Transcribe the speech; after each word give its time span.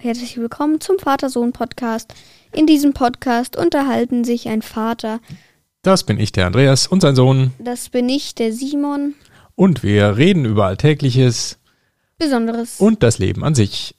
Herzlich 0.00 0.36
willkommen 0.36 0.80
zum 0.80 0.98
Vater-Sohn-Podcast. 1.00 2.14
In 2.52 2.66
diesem 2.68 2.92
Podcast 2.92 3.56
unterhalten 3.56 4.22
sich 4.22 4.48
ein 4.48 4.62
Vater, 4.62 5.18
Das 5.82 6.04
bin 6.04 6.20
ich, 6.20 6.30
der 6.30 6.46
Andreas 6.46 6.86
und 6.86 7.00
sein 7.00 7.16
Sohn. 7.16 7.52
das 7.58 7.88
bin 7.88 8.08
ich, 8.08 8.36
der 8.36 8.52
Simon, 8.52 9.14
Und 9.56 9.82
wir 9.82 10.16
reden 10.16 10.44
über 10.44 10.66
Alltägliches 10.66 11.58
Besonderes. 12.16 12.78
und 12.78 13.02
das 13.02 13.18
Leben 13.18 13.42
an 13.42 13.56
sich. 13.56 13.96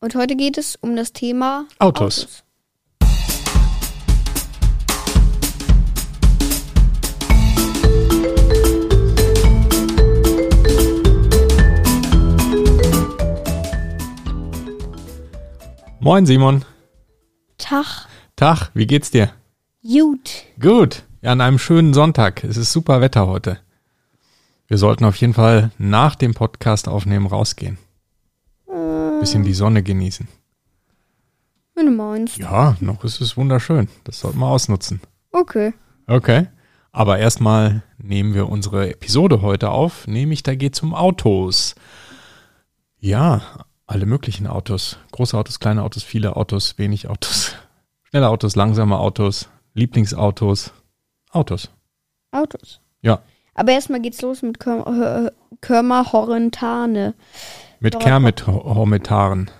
Und 0.00 0.14
heute 0.14 0.34
geht 0.34 0.56
es 0.56 0.76
um 0.76 0.96
das 0.96 1.12
Thema 1.12 1.66
Autos. 1.78 2.42
Moin 16.04 16.26
Simon. 16.26 16.66
Tag, 17.56 18.08
Tag, 18.36 18.70
wie 18.74 18.86
geht's 18.86 19.10
dir? 19.10 19.32
gut. 19.82 20.44
Gut. 20.60 21.04
Ja, 21.22 21.32
an 21.32 21.40
einem 21.40 21.58
schönen 21.58 21.94
Sonntag. 21.94 22.44
Es 22.44 22.58
ist 22.58 22.74
super 22.74 23.00
Wetter 23.00 23.26
heute. 23.26 23.58
Wir 24.66 24.76
sollten 24.76 25.06
auf 25.06 25.16
jeden 25.16 25.32
Fall 25.32 25.70
nach 25.78 26.14
dem 26.14 26.34
Podcast 26.34 26.88
aufnehmen 26.88 27.24
rausgehen. 27.24 27.78
Bisschen 29.20 29.44
die 29.44 29.54
Sonne 29.54 29.82
genießen. 29.82 30.28
Wenn 31.74 31.86
du 31.86 31.92
meinst. 31.92 32.36
Ja, 32.36 32.76
noch 32.80 33.02
ist 33.02 33.22
es 33.22 33.38
wunderschön. 33.38 33.88
Das 34.04 34.20
sollten 34.20 34.40
wir 34.40 34.48
ausnutzen. 34.48 35.00
Okay. 35.32 35.72
Okay. 36.06 36.48
Aber 36.92 37.18
erstmal 37.18 37.82
nehmen 37.96 38.34
wir 38.34 38.50
unsere 38.50 38.90
Episode 38.90 39.40
heute 39.40 39.70
auf, 39.70 40.06
nämlich 40.06 40.42
da 40.42 40.54
geht 40.54 40.74
es 40.74 40.82
um 40.82 40.94
Autos. 40.94 41.74
Ja, 43.00 43.64
alle 43.86 44.06
möglichen 44.06 44.46
Autos. 44.46 44.98
Große 45.12 45.36
Autos, 45.36 45.60
kleine 45.60 45.82
Autos, 45.82 46.02
viele 46.02 46.36
Autos, 46.36 46.78
wenig 46.78 47.08
Autos. 47.08 47.54
Schnelle 48.10 48.28
Autos, 48.28 48.56
langsame 48.56 48.98
Autos, 48.98 49.48
Lieblingsautos. 49.74 50.72
Autos. 51.30 51.70
Autos. 52.30 52.80
Ja. 53.02 53.22
Aber 53.54 53.72
erstmal 53.72 54.00
geht's 54.00 54.22
los 54.22 54.42
mit 54.42 54.58
Kör- 54.58 55.32
Körmer 55.60 56.12
Horrentane. 56.12 57.14
Mit 57.80 57.98
Kermit-Kommentaren. 57.98 59.50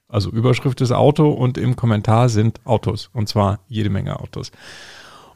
Also 0.07 0.29
Überschrift 0.29 0.79
ist 0.79 0.91
Auto 0.93 1.29
und 1.29 1.57
im 1.57 1.75
Kommentar 1.75 2.29
sind 2.29 2.61
Autos. 2.65 3.09
Und 3.11 3.27
zwar 3.27 3.59
jede 3.67 3.89
Menge 3.89 4.17
Autos. 4.19 4.51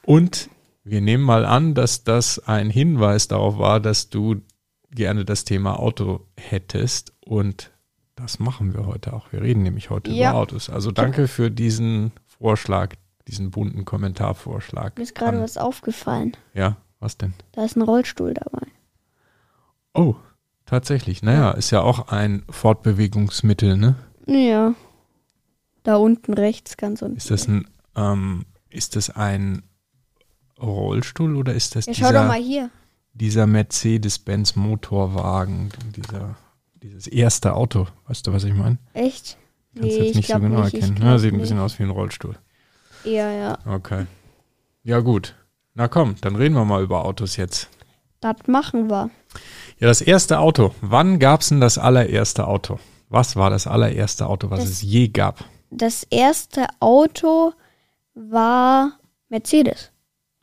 Und 0.06 0.50
wir 0.84 1.02
nehmen 1.02 1.24
mal 1.24 1.46
an, 1.46 1.74
dass 1.74 2.04
das 2.04 2.40
ein 2.48 2.70
Hinweis 2.70 3.28
darauf 3.28 3.58
war, 3.58 3.80
dass 3.80 4.10
du 4.10 4.42
gerne 4.92 5.26
das 5.26 5.44
Thema 5.44 5.80
Auto 5.80 6.26
hättest. 6.38 7.14
Und 7.24 7.72
das 8.16 8.40
machen 8.40 8.74
wir 8.74 8.86
heute 8.86 9.14
auch. 9.14 9.32
Wir 9.32 9.42
reden 9.42 9.64
nämlich 9.64 9.90
heute 9.90 10.12
Ja. 10.12 10.32
über 10.32 10.40
Autos. 10.40 10.70
Also 10.70 10.92
danke 10.92 11.28
für 11.28 11.52
diesen 11.52 12.12
Vorschlag, 12.26 12.96
diesen 13.28 13.52
bunten 13.52 13.86
Kommentarvorschlag. 13.86 14.98
Mir 14.98 15.04
ist 15.04 15.16
gerade 15.16 15.38
An- 15.38 15.44
was 15.44 15.58
aufgefallen. 15.58 16.36
Ja, 16.54 16.78
was 17.00 17.18
denn? 17.18 17.34
Da 17.52 17.64
ist 17.66 17.76
ein 17.78 17.82
Rollstuhl 17.84 18.34
dabei. 18.34 18.66
Oh, 19.94 20.16
tatsächlich. 20.66 21.22
Naja, 21.24 21.52
ist 21.52 21.72
ja 21.72 21.82
auch 21.82 22.08
ein 22.10 22.44
Fortbewegungsmittel, 22.50 23.78
ne? 23.78 23.96
Ja. 24.26 24.74
Da 25.84 25.96
unten 25.96 26.34
rechts, 26.34 26.78
ganz 26.78 27.02
unten. 27.02 27.18
Ist 27.18 27.32
das 27.32 27.48
ein, 27.48 27.68
ähm, 27.96 28.46
ist 28.70 28.96
das 28.96 29.10
ein 29.10 29.64
Rollstuhl 30.62 31.36
oder 31.36 31.54
ist 31.54 31.76
das 31.76 31.86
Ja, 31.86 31.94
schau 31.94 32.02
doch 32.06 32.10
dieser, 32.12 32.28
mal 32.28 32.40
hier. 32.42 32.70
dieser 33.14 33.48
Mercedes-Benz 33.48 34.56
Motorwagen, 34.56 35.70
dieser, 35.96 36.36
dieses 36.82 37.08
erste 37.08 37.54
Auto? 37.54 37.88
Weißt 38.08 38.26
du, 38.28 38.34
was 38.34 38.44
ich 38.44 38.54
meine? 38.54 38.78
Echt? 38.94 39.38
Kannst 39.76 39.90
Nee, 39.90 39.98
jetzt 39.98 40.10
ich 40.10 40.16
nicht 40.16 40.28
so 40.30 40.40
genau 40.40 40.62
nicht, 40.64 40.74
ich 40.74 40.82
erkennen. 40.82 41.02
Ja, 41.06 41.18
sieht 41.18 41.32
ein 41.32 41.38
nicht. 41.38 41.42
bisschen 41.44 41.60
aus 41.60 41.78
wie 41.80 41.84
ein 41.84 41.90
Rollstuhl. 41.92 42.36
Ja, 43.06 43.32
ja. 43.32 43.58
Okay. 43.66 44.06
Ja, 44.84 45.00
gut. 45.00 45.36
Na 45.76 45.88
komm, 45.88 46.16
dann 46.22 46.36
reden 46.36 46.56
wir 46.56 46.66
mal 46.66 46.84
über 46.84 47.06
Autos 47.06 47.38
jetzt. 47.38 47.70
Das 48.20 48.36
machen 48.48 48.90
wir. 48.90 49.10
Ja, 49.80 49.88
das 49.88 50.02
erste 50.02 50.40
Auto. 50.40 50.74
Wann 50.82 51.20
gab 51.20 51.42
es 51.42 51.50
denn 51.50 51.62
das 51.62 51.78
allererste 51.78 52.48
Auto? 52.48 52.80
Was 53.08 53.36
war 53.38 53.50
das 53.50 53.66
allererste 53.68 54.28
Auto, 54.28 54.50
was 54.50 54.60
Das- 54.62 54.70
es 54.70 54.82
je 54.82 55.08
gab? 55.08 55.46
Das 55.72 56.04
erste 56.10 56.66
Auto 56.80 57.54
war 58.16 58.94
Mercedes. 59.30 59.89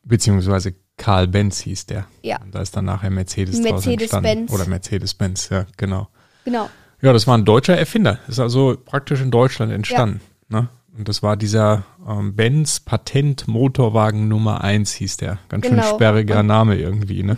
Beziehungsweise 0.07 0.75
Karl 0.97 1.27
Benz 1.27 1.59
hieß 1.59 1.85
der. 1.87 2.07
Ja. 2.23 2.39
Und 2.41 2.55
da 2.55 2.61
ist 2.61 2.75
dann 2.75 2.85
nachher 2.85 3.09
Mercedes 3.09 3.59
Mercedes-Benz. 3.59 4.51
Oder 4.51 4.67
Mercedes-Benz, 4.67 5.49
ja, 5.49 5.65
genau. 5.77 6.07
Genau. 6.45 6.69
Ja, 7.01 7.13
das 7.13 7.27
war 7.27 7.37
ein 7.37 7.45
deutscher 7.45 7.77
Erfinder. 7.77 8.19
Ist 8.27 8.39
also 8.39 8.77
praktisch 8.83 9.21
in 9.21 9.29
Deutschland 9.31 9.71
entstanden. 9.71 10.21
Ne? 10.49 10.67
Und 10.97 11.07
das 11.07 11.21
war 11.21 11.37
dieser 11.37 11.85
ähm, 12.07 12.35
Benz 12.35 12.79
Patent 12.79 13.47
Motorwagen 13.47 14.27
Nummer 14.27 14.63
1 14.63 14.93
hieß 14.93 15.17
der. 15.17 15.37
Ganz 15.49 15.67
schön 15.67 15.75
Genau. 15.75 15.93
sperriger 15.93 16.41
Name 16.41 16.77
irgendwie, 16.77 17.21
ne? 17.21 17.37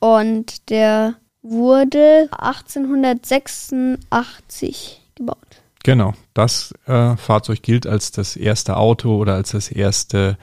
Und 0.00 0.68
der 0.68 1.14
wurde 1.40 2.28
1886 2.32 5.00
gebaut. 5.14 5.38
Genau. 5.84 6.12
Das 6.34 6.74
äh, 6.86 7.16
Fahrzeug 7.16 7.62
gilt 7.62 7.86
als 7.86 8.10
das 8.12 8.36
erste 8.36 8.76
Auto 8.76 9.16
oder 9.16 9.34
als 9.34 9.52
das 9.52 9.70
erste, 9.70 10.36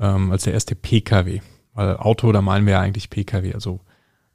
ähm, 0.00 0.32
als 0.32 0.44
der 0.44 0.54
erste 0.54 0.74
PKW. 0.74 1.40
Weil 1.74 1.96
Auto, 1.98 2.32
da 2.32 2.42
meinen 2.42 2.66
wir 2.66 2.72
ja 2.74 2.80
eigentlich 2.80 3.10
PKW. 3.10 3.54
Also 3.54 3.80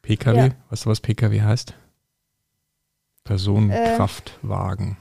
PKW, 0.02 0.38
Ja. 0.38 0.50
weißt 0.70 0.86
du, 0.86 0.90
was 0.90 1.02
PKW 1.02 1.42
heißt? 1.42 1.74
Personenkraftwagen. 3.24 4.98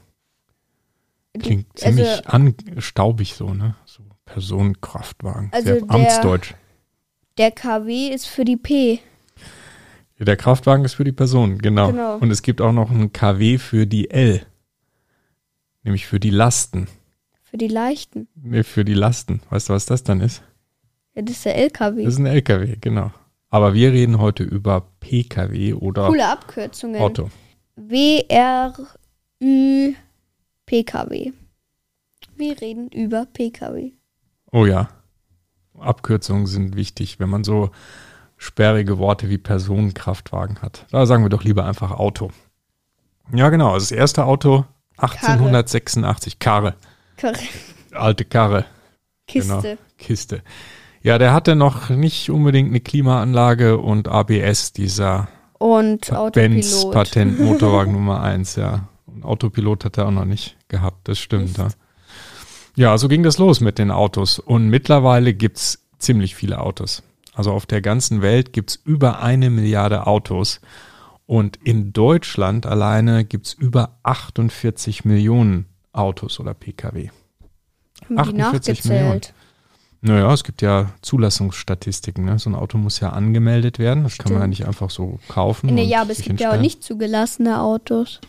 Klingt 1.38 1.66
Also- 1.74 1.86
ziemlich 1.86 2.28
anstaubig 2.28 3.34
so, 3.34 3.52
ne? 3.54 3.74
So 3.84 4.02
Personenkraftwagen. 4.24 5.50
Also 5.52 5.74
Sehr 5.74 5.82
amtsdeutsch. 5.88 6.54
Der 7.38 7.50
KW 7.50 8.08
ist 8.08 8.26
für 8.26 8.44
die 8.44 8.56
P. 8.56 9.00
Der 10.18 10.36
Kraftwagen 10.36 10.84
ist 10.84 10.94
für 10.94 11.04
die 11.04 11.12
Person, 11.12 11.58
genau. 11.58 11.88
Genau. 11.90 12.16
Und 12.18 12.30
es 12.30 12.40
gibt 12.42 12.60
auch 12.60 12.72
noch 12.72 12.90
einen 12.90 13.12
KW 13.12 13.58
für 13.58 13.86
die 13.86 14.10
L. 14.10 14.46
Nämlich 15.82 16.06
für 16.06 16.20
die 16.20 16.30
Lasten. 16.30 16.86
Für 17.42 17.58
die 17.58 17.68
Leichten. 17.68 18.28
Nee, 18.36 18.62
für 18.62 18.84
die 18.84 18.94
Lasten. 18.94 19.42
Weißt 19.50 19.68
du, 19.68 19.72
was 19.74 19.84
das 19.86 20.02
dann 20.04 20.20
ist? 20.20 20.42
Das 21.14 21.36
ist 21.36 21.44
der 21.44 21.56
LKW. 21.56 22.04
Das 22.04 22.14
ist 22.14 22.20
ein 22.20 22.26
LKW, 22.26 22.76
genau. 22.80 23.12
Aber 23.50 23.74
wir 23.74 23.92
reden 23.92 24.18
heute 24.18 24.42
über 24.42 24.88
PKW 25.00 25.74
oder 25.74 26.08
Coole 26.08 26.28
Abkürzungen. 26.28 27.00
Auto. 27.00 27.30
WRÜ 27.76 29.94
PKW. 30.66 31.32
Wir 32.36 32.60
reden 32.60 32.88
über 32.88 33.26
Pkw. 33.26 33.92
Oh 34.50 34.66
ja. 34.66 34.88
Abkürzungen 35.78 36.46
sind 36.46 36.74
wichtig, 36.74 37.20
wenn 37.20 37.28
man 37.28 37.44
so 37.44 37.70
sperrige 38.36 38.98
Worte 38.98 39.28
wie 39.28 39.38
Personenkraftwagen 39.38 40.62
hat. 40.62 40.86
Da 40.90 41.06
sagen 41.06 41.24
wir 41.24 41.28
doch 41.28 41.44
lieber 41.44 41.64
einfach 41.64 41.92
Auto. 41.92 42.30
Ja, 43.32 43.50
genau. 43.50 43.72
Also 43.72 43.84
das 43.84 43.92
erste 43.92 44.24
Auto 44.24 44.64
1886. 44.96 46.38
Karre. 46.38 46.74
Karre. 47.16 47.38
Alte 47.92 48.24
Karre. 48.24 48.64
Kiste. 49.26 49.60
Genau. 49.62 49.78
Kiste. 49.96 50.42
Ja, 51.04 51.18
der 51.18 51.34
hatte 51.34 51.54
noch 51.54 51.90
nicht 51.90 52.30
unbedingt 52.30 52.70
eine 52.70 52.80
Klimaanlage 52.80 53.76
und 53.76 54.08
ABS, 54.08 54.72
dieser 54.72 55.28
Und 55.58 56.10
Benz. 56.32 56.90
Patent 56.90 57.38
Motorwagen 57.40 57.92
Nummer 57.92 58.22
1, 58.22 58.56
ja. 58.56 58.88
Und 59.04 59.22
Autopilot 59.22 59.84
hat 59.84 59.98
er 59.98 60.06
auch 60.06 60.12
noch 60.12 60.24
nicht 60.24 60.56
gehabt, 60.68 61.06
das 61.06 61.18
stimmt. 61.18 61.58
Ja. 61.58 61.68
ja, 62.74 62.96
so 62.96 63.08
ging 63.08 63.22
das 63.22 63.36
los 63.36 63.60
mit 63.60 63.78
den 63.78 63.90
Autos. 63.90 64.38
Und 64.38 64.70
mittlerweile 64.70 65.34
gibt's 65.34 65.84
ziemlich 65.98 66.34
viele 66.34 66.58
Autos. 66.58 67.02
Also 67.34 67.52
auf 67.52 67.66
der 67.66 67.82
ganzen 67.82 68.22
Welt 68.22 68.54
gibt's 68.54 68.80
über 68.82 69.20
eine 69.20 69.50
Milliarde 69.50 70.06
Autos. 70.06 70.62
Und 71.26 71.58
in 71.62 71.92
Deutschland 71.92 72.64
alleine 72.64 73.26
gibt's 73.26 73.52
über 73.52 73.98
48 74.04 75.04
Millionen 75.04 75.66
Autos 75.92 76.40
oder 76.40 76.54
Pkw. 76.54 77.10
Haben 78.16 78.36
die 78.36 78.42
48 78.42 78.84
Millionen. 78.86 79.20
Naja, 80.06 80.30
es 80.34 80.44
gibt 80.44 80.60
ja 80.60 80.90
Zulassungsstatistiken. 81.00 82.26
Ne? 82.26 82.38
So 82.38 82.50
ein 82.50 82.54
Auto 82.54 82.76
muss 82.76 83.00
ja 83.00 83.10
angemeldet 83.10 83.78
werden. 83.78 84.04
Das 84.04 84.18
kann 84.18 84.32
man 84.32 84.34
ja 84.34 84.38
Stimmt. 84.40 84.50
nicht 84.50 84.66
einfach 84.66 84.90
so 84.90 85.18
kaufen. 85.28 85.74
Nee, 85.74 85.84
ja, 85.84 86.02
aber 86.02 86.10
es 86.10 86.20
gibt 86.20 86.40
ja 86.40 86.52
auch 86.52 86.60
nicht 86.60 86.84
zugelassene 86.84 87.62
Autos. 87.62 88.20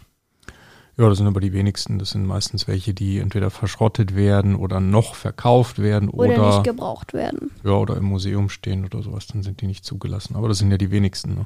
Ja, 0.97 1.09
das 1.09 1.17
sind 1.17 1.27
aber 1.27 1.41
die 1.41 1.51
wenigsten. 1.51 1.99
Das 1.99 2.11
sind 2.11 2.25
meistens 2.25 2.69
welche, 2.69 2.93
die 2.93 3.19
entweder 3.19 3.49
verschrottet 3.49 4.15
werden 4.15 4.55
oder 4.55 4.79
noch 4.79 5.15
verkauft 5.15 5.79
werden 5.79 6.07
Oder, 6.07 6.35
oder, 6.35 6.47
nicht 6.47 6.63
gebraucht 6.63 7.13
werden. 7.13 7.51
ja, 7.65 7.71
oder 7.71 7.97
im 7.97 8.05
Museum 8.05 8.47
stehen 8.47 8.85
oder 8.85 9.03
sowas. 9.03 9.27
Dann 9.27 9.43
sind 9.43 9.59
die 9.59 9.67
nicht 9.67 9.83
zugelassen. 9.83 10.37
Aber 10.37 10.47
das 10.47 10.59
sind 10.59 10.71
ja 10.71 10.77
die 10.77 10.91
wenigsten. 10.91 11.35
Ne? 11.35 11.45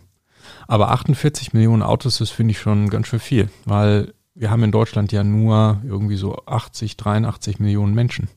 Aber 0.68 0.92
48 0.92 1.54
Millionen 1.54 1.82
Autos, 1.82 2.20
das 2.20 2.30
finde 2.30 2.52
ich 2.52 2.60
schon 2.60 2.92
ganz 2.92 3.08
schön 3.08 3.20
viel, 3.20 3.50
weil 3.66 4.14
wir 4.36 4.52
haben 4.52 4.62
in 4.62 4.72
Deutschland 4.72 5.12
ja 5.12 5.24
nur 5.24 5.82
irgendwie 5.84 6.18
so 6.18 6.46
80, 6.46 6.98
83 6.98 7.60
Millionen 7.60 7.96
Menschen. 7.96 8.30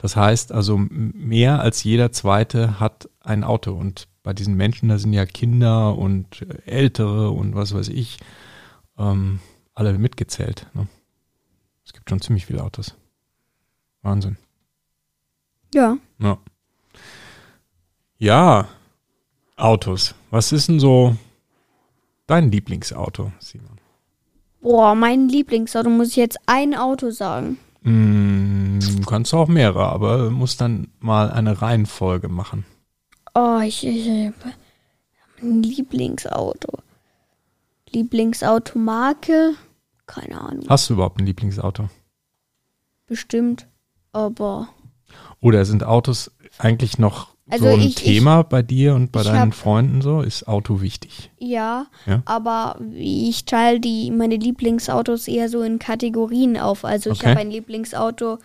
Das 0.00 0.16
heißt 0.16 0.50
also 0.52 0.78
mehr 0.78 1.60
als 1.60 1.84
jeder 1.84 2.10
zweite 2.10 2.80
hat 2.80 3.10
ein 3.20 3.44
Auto 3.44 3.72
und 3.72 4.08
bei 4.22 4.32
diesen 4.32 4.54
Menschen, 4.54 4.88
da 4.88 4.98
sind 4.98 5.12
ja 5.12 5.26
Kinder 5.26 5.96
und 5.96 6.42
äh, 6.42 6.62
Ältere 6.64 7.30
und 7.30 7.54
was 7.54 7.74
weiß 7.74 7.88
ich, 7.88 8.18
ähm, 8.98 9.40
alle 9.74 9.96
mitgezählt. 9.98 10.66
Ne? 10.74 10.88
Es 11.84 11.92
gibt 11.92 12.08
schon 12.08 12.20
ziemlich 12.20 12.46
viele 12.46 12.62
Autos. 12.62 12.94
Wahnsinn. 14.02 14.36
Ja. 15.74 15.96
Ja. 16.18 16.38
Ja, 18.18 18.68
Autos. 19.56 20.14
Was 20.30 20.52
ist 20.52 20.68
denn 20.68 20.80
so 20.80 21.16
dein 22.26 22.50
Lieblingsauto, 22.50 23.32
Simon? 23.38 23.78
Boah, 24.60 24.94
mein 24.94 25.28
Lieblingsauto 25.28 25.90
muss 25.90 26.08
ich 26.08 26.16
jetzt 26.16 26.38
ein 26.46 26.74
Auto 26.74 27.10
sagen. 27.10 27.58
Mm, 27.82 28.78
kannst 29.06 29.32
du 29.32 29.38
auch 29.38 29.48
mehrere, 29.48 29.86
aber 29.86 30.30
musst 30.30 30.60
dann 30.60 30.88
mal 30.98 31.30
eine 31.30 31.62
Reihenfolge 31.62 32.28
machen. 32.28 32.64
Oh, 33.34 33.60
ich, 33.62 33.86
ich, 33.86 34.06
ich 34.06 34.32
mein 35.40 35.62
Lieblingsauto. 35.62 36.78
Lieblingsautomarke? 37.90 39.54
Keine 40.06 40.40
Ahnung. 40.40 40.66
Hast 40.68 40.88
du 40.88 40.94
überhaupt 40.94 41.20
ein 41.20 41.26
Lieblingsauto? 41.26 41.88
Bestimmt. 43.06 43.66
Aber 44.12 44.68
Oder 45.40 45.64
sind 45.64 45.84
Autos 45.84 46.30
eigentlich 46.58 46.98
noch 46.98 47.34
Also 47.50 47.66
so 47.66 47.70
ein 47.72 47.80
ich- 47.80 47.86
ich- 47.88 47.94
Thema 48.18 48.42
bei 48.42 48.62
dir 48.62 48.94
und 48.94 49.12
bei 49.12 49.20
ich 49.20 49.26
deinen 49.26 49.50
hab- 49.52 49.54
Freunden 49.54 50.02
so? 50.02 50.20
Ist 50.22 50.46
Auto 50.48 50.80
wichtig? 50.80 51.30
ja, 51.38 51.86
Ja. 52.06 52.22
aber 52.24 52.78
ich 52.94 53.44
teile 53.44 53.80
die 53.80 54.10
meine 54.10 54.36
Lieblingsautos 54.36 55.28
eher 55.28 55.48
so 55.48 55.62
in 55.62 55.78
Kategorien 55.78 56.56
auf. 56.58 56.84
Also 56.84 57.10
ich 57.10 57.20
Okay. 57.20 57.30
habe 57.30 57.40
ein 57.40 57.50
Lieblingsauto 57.50 58.38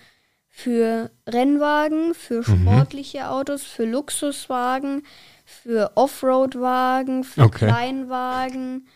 für 0.49 1.11
Rennwagen, 1.27 2.13
für 2.13 2.39
Mhm. 2.49 2.61
sportliche 2.63 3.29
Autos, 3.29 3.63
für 3.63 3.85
Luxuswagen, 3.85 5.03
für 5.45 5.91
Offroad-Wagen, 5.95 7.23
für 7.23 7.43
Okay. 7.43 7.67
Kleinwagen. 7.67 8.87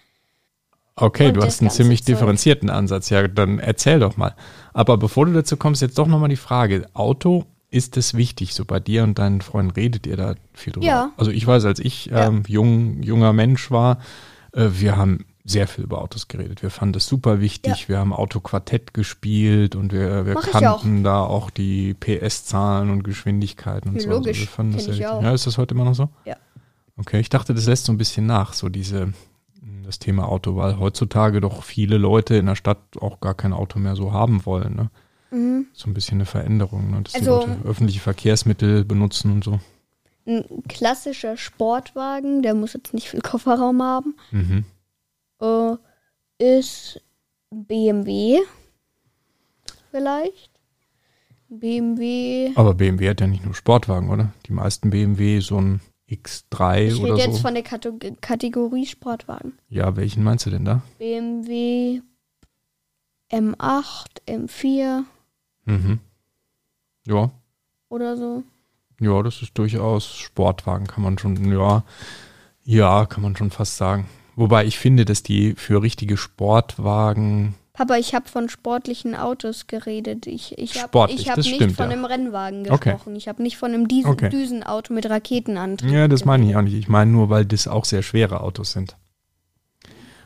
Okay, 0.95 1.31
du 1.31 1.41
hast 1.41 1.61
einen 1.61 1.69
ziemlich 1.69 2.01
Zeug. 2.03 2.15
differenzierten 2.15 2.69
Ansatz. 2.69 3.09
Ja, 3.09 3.27
dann 3.27 3.59
erzähl 3.59 3.99
doch 3.99 4.17
mal. 4.17 4.35
Aber 4.73 4.97
bevor 4.97 5.25
du 5.25 5.33
dazu 5.33 5.55
kommst, 5.55 5.81
jetzt 5.81 5.97
doch 5.97 6.07
nochmal 6.07 6.29
die 6.29 6.35
Frage. 6.35 6.87
Auto, 6.93 7.45
ist 7.71 7.97
es 7.97 8.13
wichtig? 8.15 8.53
So 8.53 8.65
bei 8.65 8.79
dir 8.79 9.03
und 9.03 9.19
deinen 9.19 9.41
Freunden 9.41 9.71
redet 9.71 10.07
ihr 10.07 10.17
da 10.17 10.35
viel 10.53 10.73
drüber? 10.73 10.85
Ja. 10.85 11.11
Also 11.17 11.31
ich 11.31 11.45
weiß, 11.45 11.65
als 11.65 11.79
ich 11.79 12.07
Ja. 12.07 12.27
ähm, 12.27 12.43
jung, 12.47 13.01
junger 13.03 13.33
Mensch 13.33 13.69
war, 13.71 13.99
äh, 14.53 14.69
wir 14.73 14.97
haben 14.97 15.25
sehr 15.45 15.67
viel 15.67 15.83
über 15.83 16.01
Autos 16.01 16.27
geredet. 16.27 16.61
Wir 16.61 16.69
fanden 16.69 16.93
das 16.93 17.07
super 17.07 17.39
wichtig. 17.41 17.89
Wir 17.89 17.97
haben 17.97 18.13
Autoquartett 18.13 18.93
gespielt 18.93 19.75
und 19.75 19.91
wir, 19.91 20.25
wir 20.27 20.33
ich 20.33 20.37
auch. 20.39 20.51
kannten 20.51 21.03
da 21.03 21.21
auch 21.21 21.49
die 21.49 21.95
PS-Zahlen 21.95 22.89
und 22.91 23.03
Geschwindigkeiten 23.03 23.89
und 23.89 23.95
Ja, 23.95 24.01
so. 24.03 24.09
Also 24.17 24.25
wir 24.25 24.35
fanden 24.35 24.73
das 24.73 24.83
sehr 24.85 24.93
ich 24.93 24.99
wichtig. 24.99 25.11
auch. 25.15 25.23
Ja, 25.23 25.33
ist 25.33 25.47
das 25.47 25.57
heute 25.57 25.73
immer 25.73 25.85
noch 25.85 25.95
so? 25.95 26.09
Ja. 26.25 26.35
Okay, 26.97 27.19
ich 27.19 27.29
dachte, 27.29 27.53
das 27.53 27.65
lässt 27.65 27.85
so 27.85 27.91
ein 27.93 27.97
bisschen 27.97 28.25
nach, 28.27 28.53
so 28.53 28.69
diese, 28.69 29.13
das 29.85 29.97
Thema 29.97 30.27
Auto, 30.27 30.55
weil 30.55 30.77
heutzutage 30.77 31.41
doch 31.41 31.63
viele 31.63 31.97
Leute 31.97 32.35
in 32.35 32.45
der 32.45 32.55
Stadt 32.55 32.79
auch 32.99 33.19
gar 33.19 33.33
kein 33.33 33.53
Auto 33.53 33.79
mehr 33.79 33.95
so 33.95 34.11
haben 34.11 34.45
wollen. 34.45 34.75
Ne? 34.75 34.89
Mhm. 35.31 35.67
So 35.73 35.89
ein 35.89 35.93
bisschen 35.93 36.17
eine 36.17 36.25
Veränderung, 36.25 36.91
ne? 36.91 37.01
dass 37.03 37.15
Also- 37.15 37.41
die 37.45 37.49
Leute 37.51 37.67
öffentliche 37.67 37.99
Verkehrsmittel 37.99 38.83
benutzen 38.85 39.31
und 39.31 39.43
so. 39.43 39.59
Ein 40.25 40.45
klassischer 40.67 41.37
Sportwagen, 41.37 42.41
der 42.41 42.53
muss 42.53 42.73
jetzt 42.73 42.93
nicht 42.93 43.09
viel 43.09 43.21
Kofferraum 43.21 43.81
haben, 43.81 44.15
Mhm. 44.31 44.65
äh, 45.41 45.75
ist 46.57 47.01
BMW. 47.51 48.39
Vielleicht. 49.91 50.51
BMW. 51.49 52.51
Aber 52.55 52.75
BMW 52.75 53.09
hat 53.09 53.21
ja 53.21 53.27
nicht 53.27 53.43
nur 53.43 53.55
Sportwagen, 53.55 54.09
oder? 54.11 54.33
Die 54.45 54.51
meisten 54.53 54.91
BMW 54.91 55.39
so 55.39 55.59
ein 55.59 55.81
X3 56.07 56.87
Ich 56.89 56.99
oder 57.01 57.13
rede 57.15 57.23
jetzt 57.25 57.35
so. 57.37 57.41
von 57.41 57.53
der 57.55 57.63
Kategorie 57.63 58.85
Sportwagen. 58.85 59.53
Ja, 59.67 59.95
welchen 59.95 60.23
meinst 60.23 60.45
du 60.45 60.51
denn 60.51 60.65
da? 60.65 60.81
BMW 60.99 62.01
M8, 63.31 64.21
M4 64.27 65.03
Mhm. 65.69 65.99
Ja, 67.07 67.31
oder 67.89 68.17
so. 68.17 68.43
ja, 68.99 69.23
das 69.23 69.41
ist 69.41 69.57
durchaus 69.57 70.15
Sportwagen, 70.17 70.87
kann 70.87 71.03
man 71.03 71.17
schon, 71.17 71.51
ja, 71.51 71.83
ja, 72.63 73.05
kann 73.05 73.23
man 73.23 73.35
schon 73.35 73.51
fast 73.51 73.77
sagen. 73.77 74.07
Wobei 74.35 74.65
ich 74.65 74.77
finde, 74.79 75.05
dass 75.05 75.23
die 75.23 75.55
für 75.55 75.81
richtige 75.81 76.17
Sportwagen 76.17 77.55
Papa, 77.73 77.95
ich 77.95 78.13
habe 78.13 78.27
von 78.27 78.49
sportlichen 78.49 79.15
Autos 79.15 79.67
geredet. 79.67 80.27
Ich, 80.27 80.57
ich 80.57 80.83
habe 80.83 80.99
hab 80.99 81.09
nicht 81.09 81.21
stimmt, 81.55 81.77
von 81.77 81.85
ja. 81.85 81.91
einem 81.91 82.03
Rennwagen 82.03 82.69
Okay. 82.69 82.91
gesprochen. 82.91 83.15
Ich 83.15 83.29
habe 83.29 83.41
nicht 83.41 83.55
von 83.55 83.73
einem 83.73 83.87
Diesen 83.87 84.11
Okay. 84.11 84.29
Düsenauto 84.29 84.93
mit 84.93 85.09
Raketenantrieb. 85.09 85.89
Ja, 85.89 86.09
das 86.09 86.25
meine 86.25 86.49
ich 86.49 86.57
auch 86.57 86.61
nicht. 86.61 86.73
Ich 86.73 86.89
meine 86.89 87.09
nur, 87.09 87.29
weil 87.29 87.45
das 87.45 87.69
auch 87.69 87.85
sehr 87.85 88.01
schwere 88.01 88.41
Autos 88.41 88.73
sind. 88.73 88.97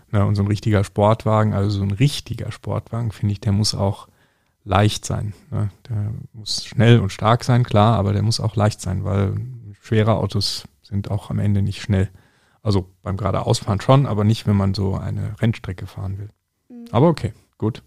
Na, 0.09 0.23
und 0.23 0.33
so 0.33 0.41
ein 0.41 0.47
richtiger 0.47 0.83
Sportwagen, 0.83 1.53
also 1.53 1.69
so 1.69 1.83
ein 1.83 1.91
richtiger 1.91 2.51
Sportwagen, 2.51 3.11
finde 3.11 3.33
ich, 3.33 3.39
der 3.41 3.51
muss 3.51 3.75
auch 3.75 4.07
leicht 4.65 5.05
sein. 5.05 5.33
Ne? 5.51 5.69
Der 5.89 6.11
muss 6.33 6.65
schnell 6.65 6.99
und 6.99 7.11
stark 7.11 7.43
sein, 7.43 7.63
klar, 7.63 7.97
aber 7.97 8.13
der 8.13 8.21
muss 8.21 8.39
auch 8.39 8.55
leicht 8.55 8.81
sein, 8.81 9.03
weil 9.03 9.35
schwere 9.81 10.15
Autos 10.15 10.63
sind 10.81 11.11
auch 11.11 11.29
am 11.29 11.39
Ende 11.39 11.61
nicht 11.61 11.81
schnell. 11.81 12.09
Also 12.61 12.89
beim 13.01 13.17
geradeausfahren 13.17 13.81
schon, 13.81 14.05
aber 14.05 14.23
nicht, 14.23 14.47
wenn 14.47 14.55
man 14.55 14.73
so 14.73 14.95
eine 14.95 15.35
Rennstrecke 15.41 15.85
fahren 15.85 16.17
will. 16.17 16.29
Mhm. 16.69 16.85
Aber 16.91 17.07
okay, 17.09 17.33
gut. 17.57 17.83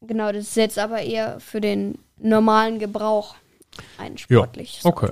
Genau, 0.00 0.30
das 0.30 0.44
ist 0.48 0.56
jetzt 0.56 0.78
aber 0.78 1.00
eher 1.02 1.40
für 1.40 1.60
den 1.60 1.98
normalen 2.18 2.78
Gebrauch 2.78 3.34
ein 3.98 4.12
Ja, 4.16 4.18
sportliches. 4.18 4.84
okay. 4.84 5.10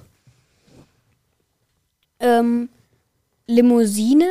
Ähm, 2.20 2.68
Limousine? 3.46 4.28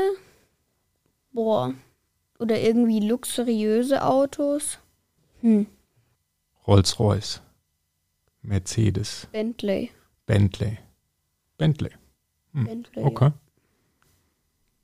Boah. 1.34 1.74
Oder 2.40 2.60
irgendwie 2.60 3.00
luxuriöse 3.02 4.04
Autos? 4.04 4.78
Hm, 5.42 5.68
Rolls-Royce, 6.68 7.42
Mercedes, 8.42 9.28
Bentley. 9.32 9.92
Bentley. 10.26 10.78
Bentley, 11.58 11.92
Hm, 12.54 12.66
Bentley. 12.66 13.04
okay. 13.04 13.32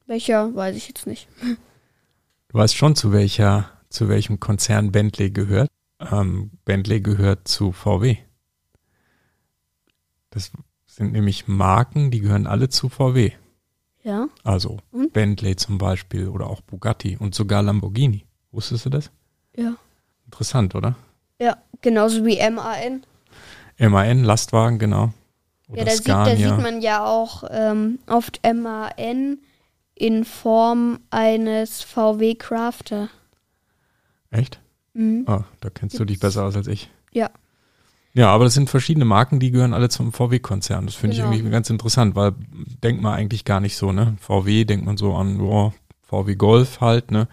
Welcher, 0.05 0.55
weiß 0.55 0.75
ich 0.75 0.88
jetzt 0.88 1.05
nicht. 1.07 1.27
Du 1.41 2.57
weißt 2.57 2.75
schon, 2.75 2.96
zu 2.96 3.12
welcher, 3.12 3.69
zu 3.89 4.07
welchem 4.07 4.39
Konzern 4.39 4.91
Bentley 4.91 5.31
gehört. 5.31 5.69
Ähm, 6.00 6.51
Bentley 6.65 7.01
gehört 7.01 7.48
zu 7.48 7.72
VW. 7.74 8.17
Das 10.29 10.51
sind 10.86 11.12
nämlich 11.12 11.48
Marken, 11.48 12.12
die 12.12 12.22
gehören 12.22 12.48
alle 12.48 12.69
zu 12.69 12.89
VW. 12.89 13.31
Ja? 14.03 14.29
Also 14.43 14.79
Und? 14.91 15.12
Bentley 15.13 15.55
zum 15.57 15.77
Beispiel 15.77 16.29
oder 16.29 16.48
auch 16.48 16.62
Bugatti 16.62 17.17
und 17.17 17.36
sogar 17.36 17.62
Lamborghini. 17.63 18.25
Wusstest 18.51 18.86
du 18.86 18.89
das? 18.89 19.12
Ja. 19.55 19.75
Interessant, 20.25 20.74
oder? 20.75 20.96
Ja, 21.39 21.57
Genauso 21.81 22.25
wie 22.25 22.38
MAN. 22.50 23.03
MAN, 23.77 24.24
Lastwagen, 24.24 24.79
genau. 24.79 25.13
Oder 25.69 25.79
Ja, 25.79 25.86
da 25.86 25.91
sieht, 25.91 26.07
da 26.07 26.36
sieht 26.36 26.57
man 26.63 26.81
ja 26.81 27.05
auch 27.05 27.43
ähm, 27.51 28.00
oft 28.07 28.39
MAN 28.43 29.38
in 29.96 30.25
Form 30.25 31.00
eines 31.10 31.81
VW 31.81 32.36
Crafter. 32.36 33.10
Echt? 34.31 34.60
Mhm. 34.93 35.24
Ah, 35.27 35.43
da 35.62 35.69
kennst 35.69 36.00
du 36.00 36.05
dich 36.05 36.19
besser 36.19 36.43
aus 36.46 36.55
als 36.55 36.67
ich. 36.67 36.89
Ja. 37.12 37.29
Ja, 38.13 38.29
aber 38.29 38.46
das 38.46 38.55
sind 38.55 38.69
verschiedene 38.69 39.05
Marken, 39.05 39.39
die 39.39 39.51
gehören 39.51 39.74
alle 39.75 39.89
zum 39.89 40.12
VW-Konzern. 40.12 40.88
Das 40.88 40.96
finde 40.96 41.15
Genau. 41.15 41.29
ich 41.29 41.36
irgendwie 41.38 41.51
ganz 41.51 41.69
interessant, 41.69 42.15
weil 42.15 42.34
denkt 42.84 43.01
man 43.03 43.13
eigentlich 43.13 43.46
gar 43.46 43.60
nicht 43.60 43.77
so, 43.77 43.91
ne? 43.91 44.17
VW 44.19 44.65
denkt 44.65 44.86
man 44.88 44.98
so 44.98 45.13
an, 45.15 45.38
boah, 45.38 45.72
VW 46.01 46.34
Golf 46.36 46.81
halt, 46.81 47.12
ne? 47.12 47.27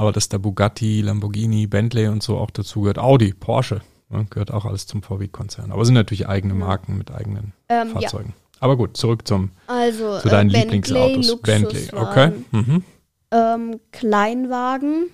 Aber 0.00 0.12
dass 0.12 0.30
da 0.30 0.38
Bugatti, 0.38 1.02
Lamborghini, 1.02 1.66
Bentley 1.66 2.08
und 2.08 2.22
so 2.22 2.38
auch 2.38 2.50
dazu 2.50 2.80
gehört, 2.80 2.98
Audi, 2.98 3.34
Porsche, 3.34 3.82
ne? 4.08 4.26
gehört 4.30 4.50
auch 4.50 4.64
alles 4.64 4.86
zum 4.86 5.02
VW-Konzern. 5.02 5.70
Aber 5.72 5.84
sind 5.84 5.92
natürlich 5.92 6.26
eigene 6.26 6.54
Ja. 6.54 6.60
Marken 6.60 6.96
mit 6.96 7.10
eigenen 7.10 7.52
Ähm, 7.68 7.88
ja. 7.88 7.92
Fahrzeugen. 8.00 8.32
Aber 8.60 8.78
gut, 8.78 8.96
zurück 8.96 9.28
zum, 9.28 9.50
Also 9.66 10.18
zu 10.20 10.28
deinen 10.30 10.48
äh, 10.54 10.60
Lieblingsautos. 10.60 11.42
Bentley, 11.42 11.80
Luxuswagen. 11.92 12.44
okay. 12.52 12.62
Mhm. 12.62 12.84
Ähm, 13.30 13.80
Kleinwagen. 13.92 15.08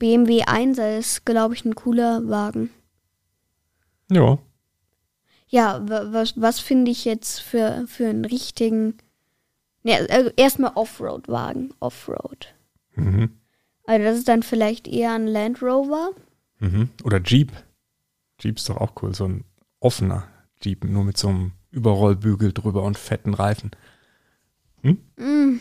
BMW 0.00 0.42
1 0.42 0.78
ist, 0.78 1.24
glaube 1.24 1.54
ich, 1.54 1.64
ein 1.64 1.76
cooler 1.76 2.28
Wagen. 2.28 2.70
Ja, 4.10 4.38
Ja, 5.48 5.88
wa- 5.88 6.06
was, 6.10 6.34
was 6.40 6.58
finde 6.58 6.90
ich 6.90 7.04
jetzt 7.04 7.38
für, 7.40 7.84
für 7.86 8.08
einen 8.08 8.24
richtigen. 8.24 8.96
Ne, 9.84 10.08
also 10.10 10.30
erstmal 10.36 10.72
Offroad-Wagen. 10.74 11.72
Offroad. 11.78 12.48
mhm. 12.96 13.30
Also, 13.86 14.04
das 14.04 14.18
ist 14.18 14.28
dann 14.28 14.42
vielleicht 14.42 14.88
eher 14.88 15.12
ein 15.12 15.26
Land 15.26 15.62
Rover. 15.62 16.10
Mhm. 16.60 16.88
Oder 17.04 17.20
Jeep. 17.22 17.52
Jeep 18.40 18.56
ist 18.56 18.68
doch 18.68 18.76
auch 18.78 18.92
cool, 19.02 19.14
so 19.14 19.26
ein 19.26 19.44
offener 19.80 20.26
Jeep, 20.62 20.84
nur 20.84 21.04
mit 21.04 21.16
so 21.18 21.28
einem 21.28 21.52
Überrollbügel 21.70 22.52
drüber 22.52 22.82
und 22.82 22.96
fetten 22.98 23.34
Reifen. 23.34 23.70
Mm, 24.82 25.54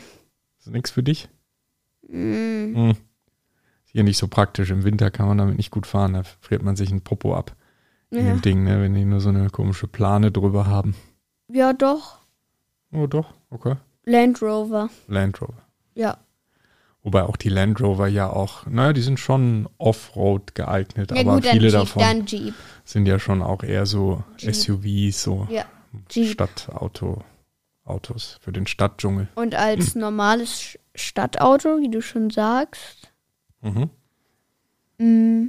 Ist 0.57 0.65
das 0.67 0.73
nichts 0.73 0.91
für 0.91 1.03
dich? 1.03 1.29
mm. 2.07 2.75
Hm. 2.75 2.95
Hier 3.85 4.03
nicht 4.03 4.17
so 4.17 4.27
praktisch. 4.27 4.69
Im 4.71 4.83
Winter 4.83 5.11
kann 5.11 5.27
man 5.27 5.37
damit 5.37 5.57
nicht 5.57 5.71
gut 5.71 5.85
fahren. 5.87 6.13
Da 6.13 6.23
friert 6.23 6.63
man 6.63 6.75
sich 6.75 6.91
ein 6.91 7.01
Popo 7.01 7.35
ab 7.35 7.55
in 8.09 8.25
Ja. 8.25 8.33
dem 8.33 8.41
Ding, 8.41 8.63
ne? 8.63 8.81
wenn 8.81 8.93
die 8.95 9.05
nur 9.05 9.19
so 9.21 9.29
eine 9.29 9.49
komische 9.49 9.87
Plane 9.87 10.31
drüber 10.31 10.65
haben. 10.67 10.95
ja, 11.47 11.73
doch. 11.73 12.19
Oh, 12.91 13.07
doch, 13.07 13.33
okay. 13.49 13.75
Land 14.05 14.41
Rover. 14.41 14.89
Land 15.07 15.41
Rover. 15.41 15.63
Ja. 15.95 16.17
Wobei 17.03 17.23
auch 17.23 17.35
die 17.35 17.49
Land 17.49 17.81
Rover 17.81 18.07
ja 18.07 18.29
auch, 18.29 18.65
naja, 18.65 18.93
die 18.93 19.01
sind 19.01 19.19
schon 19.19 19.67
Offroad 19.77 20.55
geeignet, 20.55 21.11
Ja, 21.11 21.19
aber 21.19 21.35
gut, 21.35 21.45
viele 21.45 21.67
Jeep. 21.67 21.73
davon 21.73 22.25
sind 22.85 23.05
ja 23.07 23.19
schon 23.19 23.41
auch 23.41 23.61
eher 23.63 23.85
so 23.85 24.23
Jeep. 24.37 24.55
SUVs, 24.55 25.21
so 25.23 25.47
Ja. 25.51 25.65
Stadtauto, 26.09 27.21
Autos 27.83 28.37
für 28.41 28.51
den 28.53 28.67
Stadtdschungel. 28.67 29.27
Und 29.35 29.53
als 29.55 29.95
normales 29.95 30.79
Stadtauto, 30.95 31.79
wie 31.81 31.89
du 31.91 32.01
schon 32.01 32.29
sagst, 32.29 33.11
Mhm. 33.61 33.89
mm, 34.97 35.47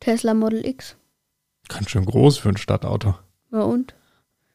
Tesla 0.00 0.34
Model 0.34 0.64
X. 0.66 0.96
Ganz 1.68 1.90
schön 1.90 2.04
groß 2.04 2.38
für 2.38 2.48
ein 2.50 2.56
Stadtauto. 2.56 3.14
Ja, 3.50 3.60
und? 3.62 3.94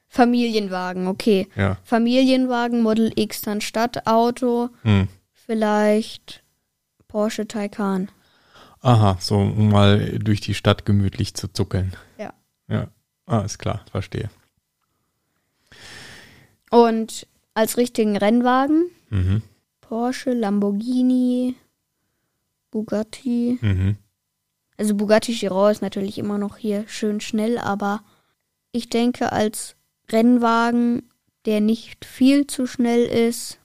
Familienwagen, 0.08 1.08
okay. 1.08 1.48
Ja. 1.56 1.78
Familienwagen, 1.84 2.82
Model 2.82 3.12
X, 3.16 3.42
dann 3.42 3.60
Stadtauto, 3.62 4.70
Hm. 4.84 5.08
Vielleicht 5.48 6.44
Porsche 7.08 7.48
Taycan. 7.48 8.10
Aha, 8.82 9.18
so 9.20 9.38
um 9.38 9.70
mal 9.70 10.20
durch 10.20 10.42
die 10.42 10.54
Stadt 10.54 10.86
gemütlich 10.86 11.34
zu 11.34 11.48
zuckeln. 11.52 11.96
Ja. 12.20 12.34
Ja, 12.68 12.90
ah, 13.26 13.40
ist 13.40 13.58
klar, 13.58 13.84
verstehe. 13.90 14.30
Und 16.70 17.26
als 17.56 17.78
richtigen 17.78 18.16
Rennwagen 18.18 18.92
Mhm. 19.10 19.42
Porsche, 19.82 20.34
Lamborghini, 20.34 21.56
Bugatti. 22.72 23.58
Mhm. 23.62 23.96
Also 24.78 24.96
Bugatti 24.96 25.34
Chiron 25.34 25.72
ist 25.72 25.82
natürlich 25.82 26.18
immer 26.18 26.38
noch 26.38 26.58
hier 26.58 26.86
schön 26.88 27.22
schnell, 27.22 27.58
aber 27.58 28.04
ich 28.74 28.90
denke 28.90 29.32
als 29.32 29.76
Rennwagen, 30.12 31.10
der 31.46 31.62
nicht 31.62 32.04
viel 32.04 32.48
zu 32.48 32.68
schnell 32.68 33.06
ist, 33.06 33.60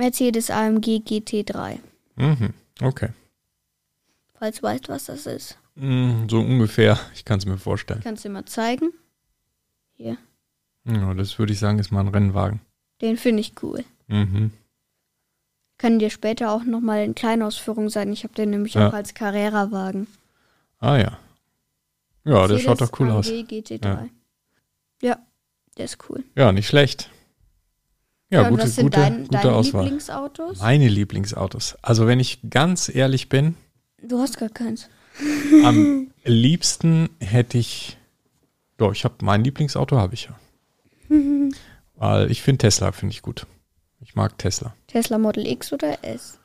Mercedes 0.00 0.50
AMG 0.50 1.02
GT3. 1.06 1.78
Mhm. 2.16 2.54
Okay. 2.80 3.10
Falls 4.38 4.56
du 4.56 4.62
weißt, 4.62 4.88
was 4.88 5.04
das 5.04 5.26
ist. 5.26 5.58
Mm, 5.74 6.26
So 6.28 6.40
ungefähr, 6.40 6.98
ich 7.14 7.24
kann 7.26 7.38
es 7.38 7.44
mir 7.46 7.58
vorstellen. 7.58 8.00
Kannst 8.02 8.24
du 8.24 8.28
dir 8.28 8.32
mal 8.32 8.46
zeigen? 8.46 8.92
Hier. 9.96 10.16
Ja, 10.86 11.12
das 11.14 11.38
würde 11.38 11.52
ich 11.52 11.58
sagen, 11.58 11.78
ist 11.78 11.90
mal 11.92 12.00
ein 12.00 12.08
Rennwagen. 12.08 12.60
Den 13.02 13.18
finde 13.18 13.40
ich 13.40 13.52
cool. 13.62 13.84
Mhm. 14.08 14.52
Kann 15.76 15.98
dir 15.98 16.08
später 16.10 16.50
auch 16.52 16.64
nochmal 16.64 17.04
in 17.04 17.14
Kleinausführung 17.14 17.90
sagen. 17.90 18.12
Ich 18.12 18.24
habe 18.24 18.34
den 18.34 18.50
nämlich 18.50 18.74
Ja. 18.74 18.88
auch 18.88 18.92
als 18.94 19.12
Carrera-Wagen. 19.14 20.06
Ah 20.78 20.96
ja. 20.96 21.18
Ja, 22.24 22.46
der 22.46 22.58
schaut 22.58 22.80
doch 22.80 22.98
cool 23.00 23.10
aus. 23.10 23.28
AMG 23.28 23.44
GT3. 23.48 24.08
Ja. 25.02 25.18
der 25.76 25.84
ist 25.84 25.98
cool. 26.08 26.24
Ja, 26.36 26.52
nicht 26.52 26.66
schlecht. 26.68 27.10
Ja, 28.30 28.42
und 28.42 28.50
gute, 28.50 28.62
was 28.62 28.76
sind 28.76 28.84
gute, 28.84 29.00
dein, 29.00 29.18
gute 29.24 29.30
deine 29.30 29.52
Auswahl. 29.52 29.82
Lieblingsautos? 29.84 30.58
Meine 30.60 30.88
Lieblingsautos. 30.88 31.76
Also 31.82 32.06
wenn 32.06 32.20
ich 32.20 32.38
ganz 32.48 32.88
ehrlich 32.88 33.28
bin, 33.28 33.56
Du 34.02 34.18
hast 34.18 34.38
gar 34.38 34.48
keins. 34.48 34.88
am 35.64 36.10
liebsten 36.24 37.10
hätte 37.20 37.58
ich, 37.58 37.98
doch, 38.78 38.92
ich 38.92 39.04
habe 39.04 39.16
mein 39.22 39.44
Lieblingsauto 39.44 39.96
habe 39.98 40.14
ich 40.14 40.28
ja. 40.30 40.38
Weil 41.96 42.30
ich 42.30 42.40
finde 42.42 42.58
Tesla 42.58 42.92
finde 42.92 43.12
ich 43.12 43.20
gut. 43.22 43.46
Ich 44.00 44.14
mag 44.14 44.38
Tesla. 44.38 44.74
Tesla 44.86 45.18
Model 45.18 45.46
X 45.46 45.72
oder 45.72 46.02
S? 46.02 46.38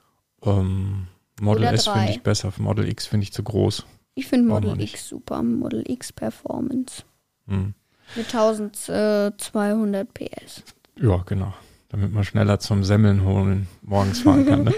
Ähm, 0.44 1.08
Model 1.40 1.64
Oder 1.64 1.74
S 1.74 1.88
finde 1.88 2.12
ich 2.12 2.22
besser. 2.22 2.52
Model 2.58 2.88
X 2.90 3.08
finde 3.08 3.24
ich 3.24 3.34
zu 3.34 3.44
groß. 3.44 3.86
Ich 4.16 4.28
finde 4.28 4.48
Model. 4.48 4.80
X 4.82 5.10
super. 5.10 5.44
Model 5.44 5.84
X 5.90 6.12
Performance. 6.12 7.04
Hm. 7.48 7.74
Mit 8.16 8.26
1200 8.34 10.14
PS. 10.14 10.64
Ja, 10.98 11.18
genau. 11.26 11.54
Damit 11.96 12.12
man 12.12 12.26
schneller 12.26 12.60
zum 12.60 12.84
Semmeln 12.84 13.24
holen 13.24 13.70
morgens 13.82 14.20
fahren 14.20 14.46
kann. 14.46 14.64
Ne? 14.66 14.74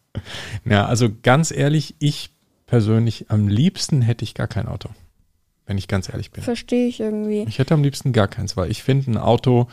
ja, 0.64 0.86
also 0.86 1.10
ganz 1.22 1.50
ehrlich, 1.50 1.94
ich 1.98 2.30
persönlich 2.64 3.26
am 3.28 3.48
liebsten 3.48 4.00
hätte 4.00 4.24
ich 4.24 4.32
gar 4.32 4.46
kein 4.46 4.66
Auto. 4.66 4.88
Wenn 5.66 5.76
ich 5.76 5.88
ganz 5.88 6.08
ehrlich 6.08 6.30
bin. 6.30 6.42
Verstehe 6.42 6.88
ich 6.88 7.00
irgendwie. 7.00 7.44
Ich 7.46 7.58
hätte 7.58 7.74
am 7.74 7.82
liebsten 7.82 8.14
gar 8.14 8.28
keins, 8.28 8.56
weil 8.56 8.70
ich 8.70 8.82
finde 8.82 9.10
ein 9.10 9.18
Auto, 9.18 9.68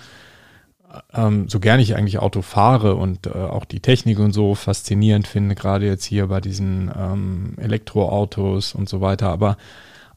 ähm, 1.14 1.48
so 1.48 1.62
gerne 1.62 1.82
ich 1.82 1.96
eigentlich 1.96 2.20
Auto 2.20 2.42
fahre 2.42 2.96
und 2.96 3.28
äh, 3.28 3.30
auch 3.30 3.64
die 3.64 3.80
Technik 3.80 4.20
und 4.20 4.34
so 4.34 4.54
faszinierend 4.54 5.28
finde, 5.28 5.56
gerade 5.56 5.86
jetzt 5.86 6.04
hier 6.04 6.28
bei 6.28 6.42
diesen 6.42 6.92
ähm, 6.94 7.54
Elektroautos 7.56 8.76
und 8.76 8.90
so 8.90 9.00
weiter, 9.00 9.30
aber 9.30 9.56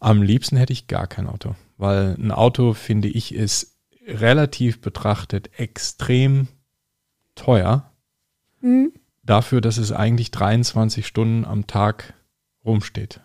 am 0.01 0.23
liebsten 0.23 0.57
hätte 0.57 0.73
ich 0.73 0.89
gar 0.89 1.07
kein 1.07 1.29
Auto, 1.29 1.55
weil 1.77 2.17
ein 2.19 2.33
Auto, 2.33 2.73
finde 2.73 3.07
ich, 3.07 3.33
ist 3.33 3.78
relativ 4.09 4.81
betrachtet 4.81 5.51
extrem 5.59 6.49
teuer 7.35 7.93
Mhm. 8.61 8.93
dafür, 9.23 9.61
dass 9.61 9.79
es 9.79 9.93
eigentlich 9.93 10.31
23 10.33 11.07
Stunden 11.07 11.45
am 11.45 11.67
Tag 11.69 12.15
rumsteht 12.65 13.21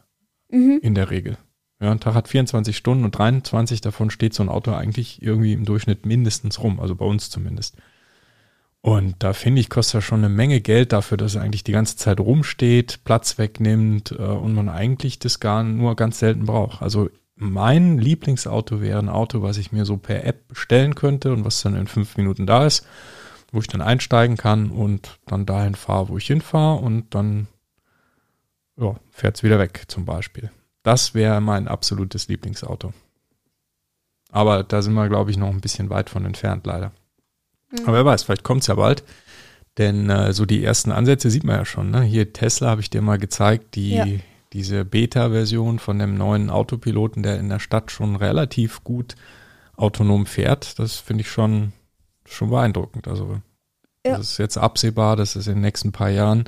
Mhm. 0.52 0.80
in 0.84 0.94
der 0.94 1.10
Regel. 1.10 1.38
Ja, 1.80 1.92
ein 1.92 2.00
Tag 2.00 2.14
hat 2.14 2.28
24 2.28 2.78
Stunden 2.78 3.04
und 3.04 3.18
23 3.18 3.82
davon 3.82 4.10
steht 4.10 4.34
so 4.34 4.44
ein 4.44 4.50
Auto 4.50 4.72
eigentlich 4.74 5.22
irgendwie 5.22 5.54
im 5.54 5.66
Durchschnitt 5.66 6.06
mindestens 6.06 6.62
rum, 6.62 6.80
also 6.80 6.96
bei 6.96 7.06
uns 7.06 7.30
zumindest. 7.30 7.78
Und 8.82 9.16
da 9.20 9.32
finde 9.34 9.62
ich, 9.62 9.70
kostet 9.70 9.96
das 10.00 10.04
schon 10.04 10.20
eine 10.20 10.30
Menge 10.30 10.60
Geld 10.62 10.92
dafür, 10.92 11.18
dass 11.18 11.36
er 11.36 11.42
eigentlich 11.42 11.64
die 11.64 11.72
ganze 11.72 11.96
Zeit 11.96 12.20
rumsteht, 12.20 13.00
Platz 13.06 13.38
wegnimmt 13.38 14.12
äh, 14.12 14.16
und 14.16 14.54
man 14.54 14.68
eigentlich 14.70 15.20
das 15.20 15.40
gar 15.40 15.64
nur 15.64 15.96
ganz 15.96 16.20
selten 16.20 16.46
braucht. 16.46 16.82
Also 16.82 17.10
mein 17.36 17.98
Lieblingsauto 17.98 18.82
wäre 18.82 19.00
ein 19.00 19.10
Auto, 19.10 19.42
was 19.42 19.58
ich 19.58 19.72
mir 19.72 19.86
so 19.86 19.98
per 19.98 20.24
App 20.26 20.48
bestellen 20.48 20.96
könnte 20.96 21.34
und 21.34 21.46
was 21.46 21.62
dann 21.62 21.76
in 21.76 21.88
fünf 21.88 22.18
Minuten 22.18 22.46
da 22.46 22.66
ist, 22.66 22.86
wo 23.52 23.60
ich 23.60 23.68
dann 23.68 23.82
einsteigen 23.82 24.38
kann 24.38 24.70
und 24.70 25.20
dann 25.26 25.46
dahin 25.46 25.76
fahre, 25.76 26.10
wo 26.10 26.18
ich 26.18 26.28
hinfahre 26.28 26.80
und 26.80 27.14
dann 27.16 27.48
ja, 28.78 28.96
fährt 29.12 29.38
es 29.38 29.44
wieder 29.44 29.60
weg 29.60 29.86
zum 29.88 30.06
Beispiel. 30.06 30.52
Das 30.84 31.14
wäre 31.14 31.42
mein 31.42 31.68
absolutes 31.68 32.28
Lieblingsauto. 32.28 32.94
Aber 34.32 34.64
da 34.64 34.82
sind 34.82 34.94
wir, 34.94 35.08
glaube 35.10 35.32
ich, 35.32 35.38
noch 35.38 35.50
ein 35.50 35.62
bisschen 35.62 35.90
weit 35.90 36.10
von 36.10 36.26
entfernt, 36.26 36.66
leider. 36.66 36.92
Mhm. 37.72 37.86
Aber 37.86 37.94
wer 37.94 38.06
weiß, 38.06 38.24
vielleicht 38.24 38.44
kommt 38.44 38.62
es 38.62 38.68
ja 38.68 38.76
bald. 38.76 39.04
Denn 39.78 40.10
äh, 40.10 40.34
so 40.34 40.46
die 40.46 40.64
ersten 40.64 40.92
Ansätze 40.92 41.32
sieht 41.32 41.44
man 41.44 41.58
ja 41.58 41.66
schon. 41.66 41.90
Ne? 41.90 42.02
Hier 42.04 42.32
Tesla 42.34 42.70
habe 42.70 42.82
ich 42.82 42.90
dir 42.90 43.02
mal 43.02 43.18
gezeigt, 43.18 43.76
die, 43.76 43.96
Ja. 43.96 44.06
Diese 44.54 44.86
Beta-Version 44.86 45.80
von 45.80 46.00
dem 46.00 46.16
neuen 46.16 46.50
Autopiloten, 46.50 47.24
der 47.24 47.40
in 47.40 47.50
der 47.50 47.60
Stadt 47.60 47.92
schon 47.92 48.16
relativ 48.16 48.84
gut 48.84 49.16
autonom 49.76 50.26
fährt. 50.26 50.78
Das 50.80 50.98
finde 50.98 51.22
ich 51.22 51.30
schon, 51.32 51.74
schon 52.26 52.50
beeindruckend. 52.52 53.08
Also 53.08 53.42
Ja. 54.06 54.18
das 54.18 54.32
ist 54.32 54.38
jetzt 54.38 54.58
absehbar, 54.58 55.16
dass 55.16 55.36
es 55.36 55.48
in 55.48 55.56
den 55.56 55.62
nächsten 55.62 55.92
paar 55.92 56.10
Jahren 56.10 56.46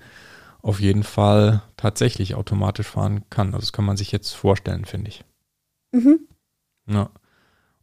auf 0.62 0.80
jeden 0.80 1.04
Fall 1.04 1.62
tatsächlich 1.78 2.36
automatisch 2.36 2.88
fahren 2.88 3.24
kann. 3.30 3.48
Also 3.48 3.60
das 3.60 3.74
kann 3.74 3.86
man 3.86 3.98
sich 3.98 4.12
jetzt 4.12 4.32
vorstellen, 4.32 4.86
finde 4.86 5.10
ich. 5.10 5.24
Mhm. 5.92 6.20
Ja. 6.88 7.10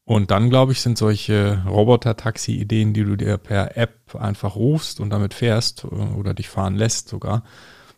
Und 0.05 0.31
dann, 0.33 0.51
glaube 0.51 0.73
ich, 0.73 0.81
sind 0.81 0.99
solche 0.99 1.63
Roboter-Taxi-Ideen, 1.67 2.93
die 2.93 3.05
du 3.05 3.17
dir 3.17 3.39
per 3.39 3.77
App 3.77 4.15
einfach 4.17 4.57
rufst 4.57 4.99
und 5.01 5.11
damit 5.11 5.33
fährst 5.33 5.85
äh, 5.85 5.87
oder 5.87 6.35
dich 6.35 6.49
fahren 6.49 6.75
lässt 6.75 7.09
sogar, 7.09 7.45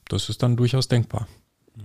das 0.09 0.29
ist 0.29 0.43
dann 0.43 0.57
durchaus 0.57 0.87
denkbar. 0.89 1.27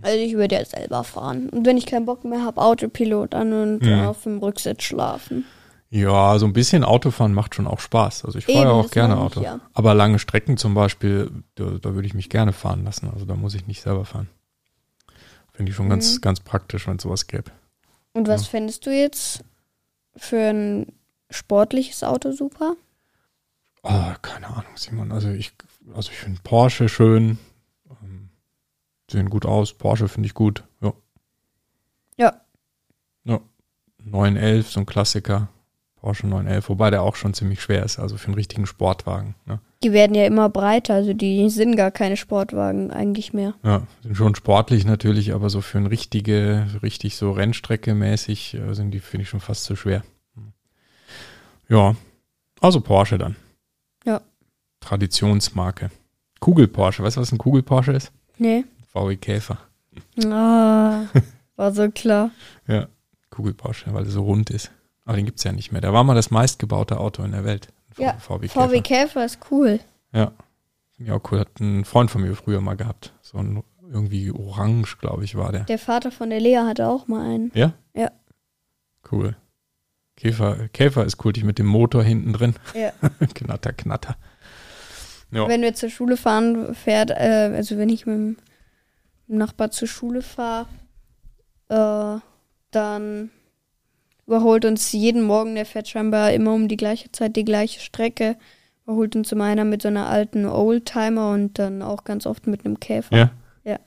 Also 0.01 0.17
ich 0.17 0.33
würde 0.35 0.55
ja 0.55 0.65
selber 0.65 1.03
fahren. 1.03 1.49
Und 1.49 1.65
wenn 1.65 1.77
ich 1.77 1.85
keinen 1.85 2.05
Bock 2.05 2.23
mehr 2.23 2.43
habe, 2.43 2.61
Autopilot 2.61 3.33
an 3.33 3.53
und 3.53 3.81
Mhm. 3.81 4.01
auf 4.01 4.23
dem 4.23 4.37
Rücksitz 4.39 4.83
schlafen. 4.83 5.45
Ja, 5.89 6.37
so 6.37 6.45
ein 6.45 6.53
bisschen 6.53 6.83
Autofahren 6.83 7.33
macht 7.33 7.55
schon 7.55 7.65
auch 7.65 7.79
Spaß. 7.79 8.23
Also 8.25 8.37
ich 8.37 8.45
fahre 8.45 8.65
ja 8.65 8.69
auch 8.71 8.91
gerne 8.91 9.15
ich, 9.15 9.19
Auto. 9.19 9.41
ja. 9.41 9.59
Aber 9.73 9.95
lange 9.95 10.19
Strecken 10.19 10.55
zum 10.57 10.75
Beispiel, 10.75 11.31
da, 11.55 11.65
da 11.81 11.95
würde 11.95 12.07
ich 12.07 12.13
mich 12.13 12.29
gerne 12.29 12.53
fahren 12.53 12.83
lassen. 12.83 13.09
Also 13.11 13.25
da 13.25 13.33
muss 13.35 13.55
ich 13.55 13.65
nicht 13.65 13.81
selber 13.81 14.05
fahren. 14.05 14.29
Finde 15.53 15.71
ich 15.71 15.75
schon 15.75 15.89
ganz, 15.89 16.15
Mhm. 16.17 16.21
ganz 16.21 16.39
praktisch, 16.41 16.87
wenn 16.87 16.97
es 16.97 17.03
sowas 17.03 17.25
gäbe. 17.25 17.51
Und 18.13 18.27
was 18.27 18.45
fändest 18.47 18.85
du 18.85 18.91
jetzt 18.95 19.43
für 20.15 20.49
ein 20.51 20.85
sportliches 21.31 22.03
Auto 22.03 22.31
super? 22.31 22.75
Oh, 23.83 24.13
keine 24.21 24.47
Ahnung, 24.47 24.65
Simon. 24.75 25.11
Also 25.11 25.29
ich, 25.29 25.51
also 25.95 26.11
ich 26.11 26.17
finde 26.17 26.39
Porsche 26.43 26.87
schön. 26.89 27.39
Sehen 29.09 29.29
gut 29.29 29.45
aus. 29.45 29.73
Porsche 29.73 30.07
finde 30.07 30.27
ich 30.27 30.33
gut. 30.33 30.63
Ja. 30.81 30.93
Ja. 32.17 32.41
Ja. 33.23 33.39
911, 34.03 34.69
so 34.69 34.79
ein 34.81 34.85
Klassiker. 34.85 35.49
Porsche 35.99 36.27
911, 36.27 36.69
wobei 36.69 36.91
der 36.91 37.01
auch 37.01 37.15
schon 37.15 37.33
ziemlich 37.33 37.61
schwer 37.61 37.83
ist, 37.83 37.99
also 37.99 38.15
für 38.15 38.27
einen 38.27 38.35
richtigen 38.35 38.65
Sportwagen. 38.65 39.35
Ne? 39.45 39.59
Die 39.83 39.91
werden 39.91 40.15
ja 40.15 40.25
immer 40.25 40.49
breiter, 40.49 40.93
also 40.93 41.13
die 41.13 41.49
sind 41.49 41.75
gar 41.75 41.91
keine 41.91 42.15
Sportwagen 42.15 42.91
eigentlich 42.91 43.33
mehr. 43.33 43.53
Ja, 43.63 43.85
sind 44.01 44.15
schon 44.15 44.35
sportlich 44.35 44.85
natürlich, 44.85 45.33
aber 45.33 45.49
so 45.49 45.59
für 45.59 45.77
eine 45.77 45.91
richtige, 45.91 46.67
richtig 46.81 47.17
so 47.17 47.31
Rennstrecke 47.31 47.95
mäßig 47.95 48.53
äh, 48.53 48.73
sind 48.73 48.91
die, 48.91 48.99
finde 48.99 49.23
ich, 49.23 49.29
schon 49.29 49.41
fast 49.41 49.65
zu 49.65 49.75
schwer. 49.75 50.03
Ja, 51.67 51.95
also 52.61 52.79
Porsche 52.79 53.17
dann. 53.17 53.35
Ja. 54.05 54.21
Traditionsmarke. 54.79 55.91
Kugel 56.39 56.67
Porsche, 56.69 57.03
weißt 57.03 57.17
du, 57.17 57.21
was 57.21 57.31
ein 57.33 57.37
Kugel 57.37 57.61
Porsche 57.61 57.91
ist? 57.91 58.11
Nee. 58.37 58.63
VW 58.99 59.15
Käfer. 59.15 59.57
Ah, 60.25 61.05
war 61.55 61.71
so 61.71 61.89
klar. 61.89 62.31
Ja, 62.67 62.87
Kugel 63.29 63.53
Porsche, 63.53 63.93
weil 63.93 64.05
er 64.05 64.11
so 64.11 64.23
rund 64.23 64.49
ist. 64.49 64.71
Aber 65.05 65.15
den 65.15 65.25
gibt's 65.25 65.43
ja 65.43 65.51
nicht 65.51 65.71
mehr. 65.71 65.81
Der 65.81 65.93
war 65.93 66.03
mal 66.03 66.15
das 66.15 66.29
meistgebaute 66.31 66.99
Auto 66.99 67.23
in 67.23 67.31
der 67.31 67.45
Welt. 67.45 67.69
Ja, 67.97 68.13
VW 68.13 68.47
Käfer. 68.47 68.67
VW 68.67 68.81
Käfer 68.81 69.25
ist 69.25 69.39
cool. 69.49 69.79
Ja, 70.11 70.31
finde 70.95 71.11
ich 71.11 71.11
auch 71.11 71.31
cool. 71.31 71.39
Hat 71.39 71.59
ein 71.59 71.85
Freund 71.85 72.11
von 72.11 72.21
mir 72.21 72.35
früher 72.35 72.61
mal 72.61 72.75
gehabt. 72.75 73.13
So 73.21 73.37
ein 73.37 73.63
irgendwie 73.91 74.31
orange, 74.31 74.97
glaube 74.99 75.23
ich, 75.23 75.35
war 75.35 75.51
der. 75.51 75.63
Der 75.63 75.79
Vater 75.79 76.11
von 76.11 76.29
der 76.29 76.39
Lea 76.39 76.57
hatte 76.57 76.87
auch 76.87 77.07
mal 77.07 77.25
einen. 77.25 77.51
Ja? 77.55 77.73
Ja. 77.95 78.11
Cool. 79.11 79.35
Käfer, 80.15 80.67
Käfer 80.67 81.05
ist 81.05 81.23
cool, 81.23 81.33
die 81.33 81.43
mit 81.43 81.57
dem 81.57 81.65
Motor 81.65 82.03
hinten 82.03 82.33
drin. 82.33 82.55
Ja. 82.75 82.91
knatter, 83.33 83.73
knatter. 83.73 84.17
Ja. 85.31 85.47
Wenn 85.47 85.61
wir 85.61 85.73
zur 85.73 85.89
Schule 85.89 86.17
fahren, 86.17 86.75
fährt, 86.75 87.09
äh, 87.09 87.51
also 87.55 87.77
wenn 87.77 87.89
ich 87.89 88.05
mit 88.05 88.15
dem 88.15 88.37
Nachbar 89.37 89.71
zur 89.71 89.87
Schule 89.87 90.21
fahre, 90.21 90.67
äh, 91.69 92.19
dann 92.71 93.29
überholt 94.25 94.65
uns 94.65 94.91
jeden 94.91 95.23
Morgen, 95.23 95.55
der 95.55 95.65
fährt 95.65 95.87
scheinbar 95.87 96.33
immer 96.33 96.53
um 96.53 96.67
die 96.67 96.77
gleiche 96.77 97.11
Zeit 97.11 97.35
die 97.35 97.45
gleiche 97.45 97.79
Strecke, 97.79 98.37
überholt 98.85 99.15
uns 99.15 99.31
immer 99.31 99.45
einer 99.45 99.65
mit 99.65 99.81
so 99.81 99.87
einer 99.87 100.07
alten 100.07 100.45
Oldtimer 100.45 101.31
und 101.31 101.57
dann 101.59 101.81
auch 101.81 102.03
ganz 102.03 102.25
oft 102.25 102.47
mit 102.47 102.65
einem 102.65 102.79
Käfer. 102.79 103.15
Ja? 103.15 103.31
Ja. 103.63 103.79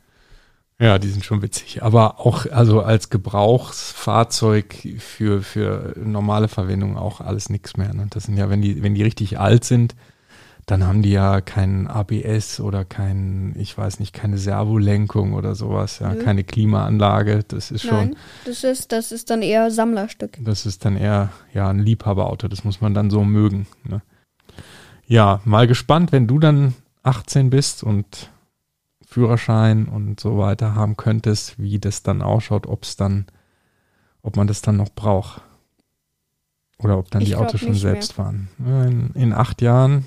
Ja, 0.81 0.99
die 0.99 1.09
sind 1.09 1.25
schon 1.25 1.43
witzig. 1.43 1.83
Aber 1.83 2.21
auch, 2.21 2.47
also 2.51 2.81
als 2.83 3.11
Gebrauchsfahrzeug 3.11 4.75
für, 4.99 5.43
für 5.43 5.95
normale 5.97 6.49
Verwendung 6.49 6.97
auch 6.97 7.21
alles 7.21 7.49
nichts 7.49 7.77
mehr. 7.77 7.95
Ne? 7.95 8.07
Das 8.11 8.25
sind 8.25 8.37
ja, 8.37 8.51
wenn 8.51 8.63
die, 8.63 8.83
wenn 8.83 8.95
die 8.95 9.03
richtig 9.03 9.39
alt 9.39 9.65
sind, 9.65 9.95
dann 10.67 10.87
haben 10.87 11.03
die 11.03 11.11
ja 11.11 11.41
kein 11.41 11.89
ABS 11.89 12.61
oder 12.61 12.85
kein, 12.85 13.55
ich 13.59 13.77
weiß 13.77 13.99
nicht, 14.01 14.13
keine 14.13 14.39
Servolenkung 14.39 15.33
oder 15.33 15.55
sowas, 15.55 15.99
ja, 15.99 16.15
Nö. 16.15 16.23
keine 16.23 16.45
Klimaanlage. 16.45 17.43
Das 17.47 17.71
ist 17.71 17.83
schon, 17.83 17.97
Nein, 17.97 18.17
das 18.45 18.63
ist, 18.63 18.93
das 18.93 19.11
ist 19.13 19.31
dann 19.31 19.43
eher 19.43 19.71
Sammlerstück. 19.71 20.39
Das 20.41 20.65
ist 20.67 20.85
dann 20.85 20.97
eher 20.97 21.31
ja 21.53 21.69
ein 21.69 21.81
Liebhaberauto, 21.81 22.47
das 22.49 22.65
muss 22.65 22.81
man 22.81 22.95
dann 22.95 23.11
so 23.11 23.25
mögen. 23.25 23.67
Ne? 23.85 24.03
Ja, 25.07 25.41
mal 25.45 25.67
gespannt, 25.67 26.13
wenn 26.13 26.27
du 26.29 26.39
dann 26.39 26.75
18 27.03 27.51
bist 27.51 27.83
und 27.83 28.31
Führerschein 29.05 29.87
und 29.89 30.21
so 30.21 30.39
weiter 30.39 30.75
haben 30.75 30.97
könntest, 30.97 31.59
wie 31.61 31.79
das 31.79 32.03
dann 32.03 32.23
ausschaut, 32.23 32.67
ob 32.67 32.85
es 32.85 32.97
dann, 32.97 33.27
ob 34.23 34.37
man 34.37 34.47
das 34.47 34.63
dann 34.63 34.77
noch 34.77 34.89
braucht. 34.91 35.43
Oder 36.79 36.99
ob 36.99 37.11
dann 37.11 37.23
Ich 37.23 37.29
die 37.29 37.37
Autos 37.37 37.61
schon 37.61 37.71
nicht 37.71 37.83
mehr. 37.83 37.93
selbst 37.93 38.15
fahren. 38.15 38.49
In, 38.59 39.11
in 39.15 39.33
acht 39.33 39.61
Jahren, 39.61 40.07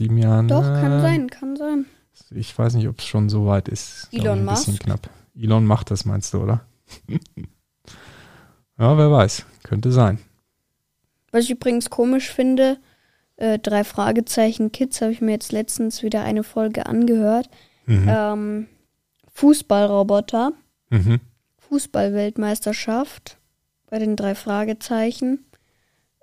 sieben 0.00 0.16
Jahren. 0.18 0.48
Doch, 0.48 0.62
kann 0.62 0.92
äh, 0.92 1.00
sein, 1.02 1.28
kann 1.30 1.56
sein. 1.56 1.84
Ich 2.30 2.56
weiß 2.58 2.74
nicht, 2.74 2.88
ob 2.88 2.98
es 3.00 3.06
schon 3.06 3.28
so 3.28 3.46
weit 3.46 3.68
ist. 3.68 4.08
Elon 4.12 4.40
ein 4.40 4.46
bisschen 4.46 4.72
Musk? 4.74 4.84
knapp. 4.84 5.10
Elon 5.38 5.66
macht 5.66 5.90
das, 5.90 6.06
meinst 6.06 6.32
du, 6.32 6.38
oder? 6.42 6.62
ja, 8.78 8.96
wer 8.98 9.10
weiß. 9.10 9.44
Könnte 9.62 9.92
sein. 9.92 10.18
Was 11.32 11.44
ich 11.44 11.50
übrigens 11.50 11.90
komisch 11.90 12.30
finde, 12.30 12.78
äh, 13.36 13.58
drei 13.58 13.84
Fragezeichen 13.84 14.72
Kids 14.72 15.00
habe 15.02 15.12
ich 15.12 15.20
mir 15.20 15.32
jetzt 15.32 15.52
letztens 15.52 16.02
wieder 16.02 16.22
eine 16.24 16.42
Folge 16.44 16.86
angehört. 16.86 17.50
Mhm. 17.86 18.06
Ähm, 18.08 18.66
Fußballroboter, 19.32 20.52
Mhm. 20.90 21.20
Fußballweltmeisterschaft 21.68 23.38
bei 23.88 23.98
den 23.98 24.16
drei 24.16 24.34
Fragezeichen. 24.34 25.44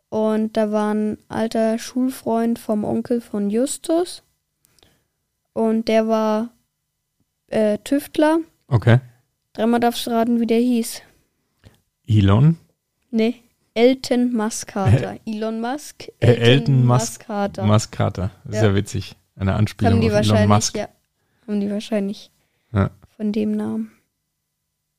Und 0.10 0.56
da 0.56 0.72
war 0.72 0.94
ein 0.94 1.18
alter 1.28 1.78
Schulfreund 1.80 2.60
vom 2.60 2.84
Onkel 2.86 3.20
von 3.22 3.50
Justus. 3.50 4.24
Und 5.54 5.88
der 5.88 6.08
war 6.08 6.50
äh, 7.48 7.78
Tüftler. 7.80 8.40
Okay. 8.68 9.00
Dreimal 9.54 9.80
darfst 9.80 10.06
du 10.08 10.12
raten, 10.12 10.40
wie 10.40 10.46
der 10.48 10.60
hieß. 10.60 11.02
Elon. 12.08 12.58
Nee, 13.12 13.36
Elton 13.74 14.34
Muscarter. 14.34 15.18
Elon 15.26 15.60
Musk. 15.62 16.08
Äh, 16.20 16.34
Elton 16.36 16.86
Mus- 16.86 17.20
Muscarter. 17.64 18.32
Das 18.46 18.56
ist 18.58 18.62
Ja. 18.62 18.76
witzig. 18.76 19.16
Eine 19.36 19.52
haben 19.54 19.60
Anspielung 19.60 20.02
die 20.02 20.08
auf 20.08 20.14
Elon 20.14 20.30
wahrscheinlich, 20.30 20.48
Musk. 20.50 20.76
ja. 20.78 20.88
Haben 21.48 21.60
die 21.60 21.70
wahrscheinlich 21.72 22.32
Ja. 22.72 22.90
von 23.16 23.32
dem 23.32 23.52
Namen. 23.52 23.92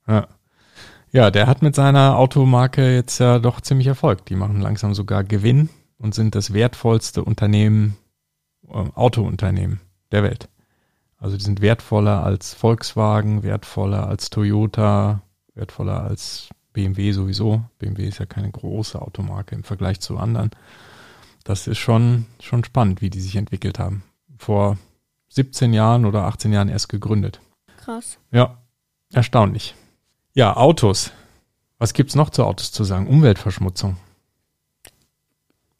Ja. 0.07 0.29
Ja, 1.13 1.31
der 1.31 1.47
hat 1.47 1.63
mit 1.63 1.75
seiner 1.75 2.17
Automarke 2.17 2.95
jetzt 2.95 3.19
ja 3.19 3.39
doch 3.39 3.61
ziemlich 3.61 3.87
Erfolg. 3.87 4.27
Die 4.27 4.37
machen 4.37 4.61
langsam 4.61 4.95
sogar 4.95 5.25
Gewinn 5.25 5.69
und 5.99 6.15
sind 6.15 6.35
das 6.35 6.53
wertvollste 6.53 7.25
Unternehmen, 7.25 7.97
äh, 8.69 8.73
Autounternehmen 8.95 9.81
der 10.13 10.23
Welt. 10.23 10.49
Also 11.19 11.37
die 11.37 11.43
sind 11.43 11.61
wertvoller 11.61 12.23
als 12.23 12.55
Volkswagen, 12.55 13.43
wertvoller 13.43 14.07
als 14.07 14.31
Toyota, 14.31 15.23
wertvoller 15.55 16.05
als 16.05 16.49
BMW 16.73 17.13
sowieso. 17.13 17.63
BMW 17.79 18.07
ist 18.07 18.19
ja 18.19 18.27
keine 18.27 18.51
große 18.51 19.01
Automarke 19.01 19.55
im 19.55 19.65
Vergleich 19.65 20.01
zu 20.01 20.17
anderen. 20.17 20.51
Das 21.43 21.67
ist 21.67 21.79
schon, 21.79 22.27
schon 22.41 22.63
spannend, 22.63 23.03
wie 23.03 23.11
die 23.11 23.21
sich 23.21 23.35
entwickelt 23.35 23.79
haben. 23.79 24.05
Vor 24.37 24.79
17 25.31 25.73
Jahren 25.73 26.05
oder 26.05 26.25
18 26.25 26.53
Jahren 26.53 26.69
erst 26.69 26.89
gegründet. 26.89 27.41
Krass. 27.79 28.19
Ja, 28.31 28.59
erstaunlich. 29.13 29.75
Ja, 30.39 30.57
Autos. 30.57 31.11
Was 31.81 31.95
gibt's 31.95 32.15
noch 32.15 32.31
zu 32.31 32.45
Autos 32.45 32.71
zu 32.71 32.85
sagen? 32.85 33.09
Umweltverschmutzung. 33.09 33.97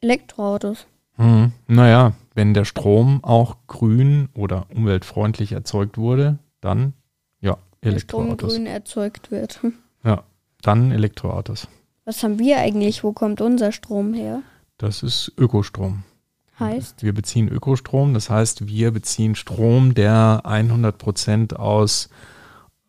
Elektroautos. 0.01 0.85
Hm, 1.15 1.53
naja, 1.67 2.11
wenn 2.35 2.53
der 2.53 2.65
Strom 2.65 3.23
auch 3.23 3.55
grün 3.67 4.27
oder 4.33 4.65
umweltfreundlich 4.75 5.53
erzeugt 5.53 5.97
wurde, 5.97 6.39
dann 6.59 6.91
ja, 7.39 7.57
Der 7.85 7.97
Strom 7.99 8.25
Elektroautos. 8.25 8.53
grün 8.53 8.65
erzeugt 8.65 9.31
wird. 9.31 9.61
Ja, 10.03 10.23
dann 10.61 10.91
Elektroautos. 10.91 11.69
Was 12.03 12.21
haben 12.21 12.37
wir 12.37 12.57
eigentlich? 12.57 13.01
Wo 13.01 13.13
kommt 13.13 13.39
unser 13.39 13.71
Strom 13.71 14.13
her? 14.13 14.41
Das 14.77 15.03
ist 15.03 15.31
Ökostrom. 15.37 16.03
Heißt? 16.59 17.01
Wir 17.01 17.13
beziehen 17.13 17.47
Ökostrom, 17.47 18.13
das 18.13 18.29
heißt, 18.29 18.67
wir 18.67 18.91
beziehen 18.91 19.35
Strom, 19.35 19.93
der 19.93 20.41
100% 20.43 21.53
aus 21.55 22.09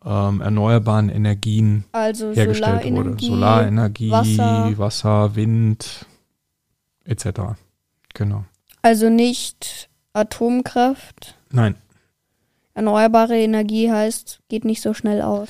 ähm, 0.05 0.41
erneuerbaren 0.41 1.09
Energien 1.09 1.85
Also 1.91 2.31
hergestellt 2.31 2.83
wurde. 2.91 3.17
Solarenergie. 3.19 4.09
Solarenergie, 4.09 4.11
Wasser. 4.11 4.77
Wasser, 4.77 5.35
Wind, 5.35 6.05
etc. 7.05 7.25
Genau. 8.13 8.45
Also 8.81 9.09
nicht 9.09 9.89
Atomkraft. 10.13 11.35
Nein. 11.51 11.75
Erneuerbare 12.73 13.37
Energie 13.37 13.91
heißt, 13.91 14.39
geht 14.49 14.65
nicht 14.65 14.81
so 14.81 14.93
schnell 14.93 15.21
aus. 15.21 15.49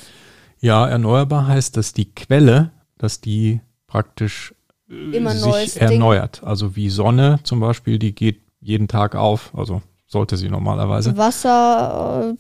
Ja, 0.60 0.88
erneuerbar 0.88 1.48
heißt, 1.48 1.78
dass 1.78 1.94
die 1.94 2.14
Quelle, 2.14 2.72
dass 2.98 3.22
die 3.22 3.62
praktisch 3.88 4.54
äh, 4.90 5.18
Immer 5.18 5.32
sich 5.32 5.74
Ding. 5.76 5.84
erneuert. 5.84 6.44
Also 6.44 6.76
wie 6.76 6.90
Sonne 6.90 7.40
zum 7.44 7.60
Beispiel, 7.60 8.00
die 8.00 8.14
geht 8.14 8.42
jeden 8.60 8.88
Tag 8.88 9.16
auf, 9.16 9.52
also 9.56 9.82
sollte 10.08 10.38
sie 10.38 10.50
normalerweise. 10.50 11.16
Wasser 11.18 12.36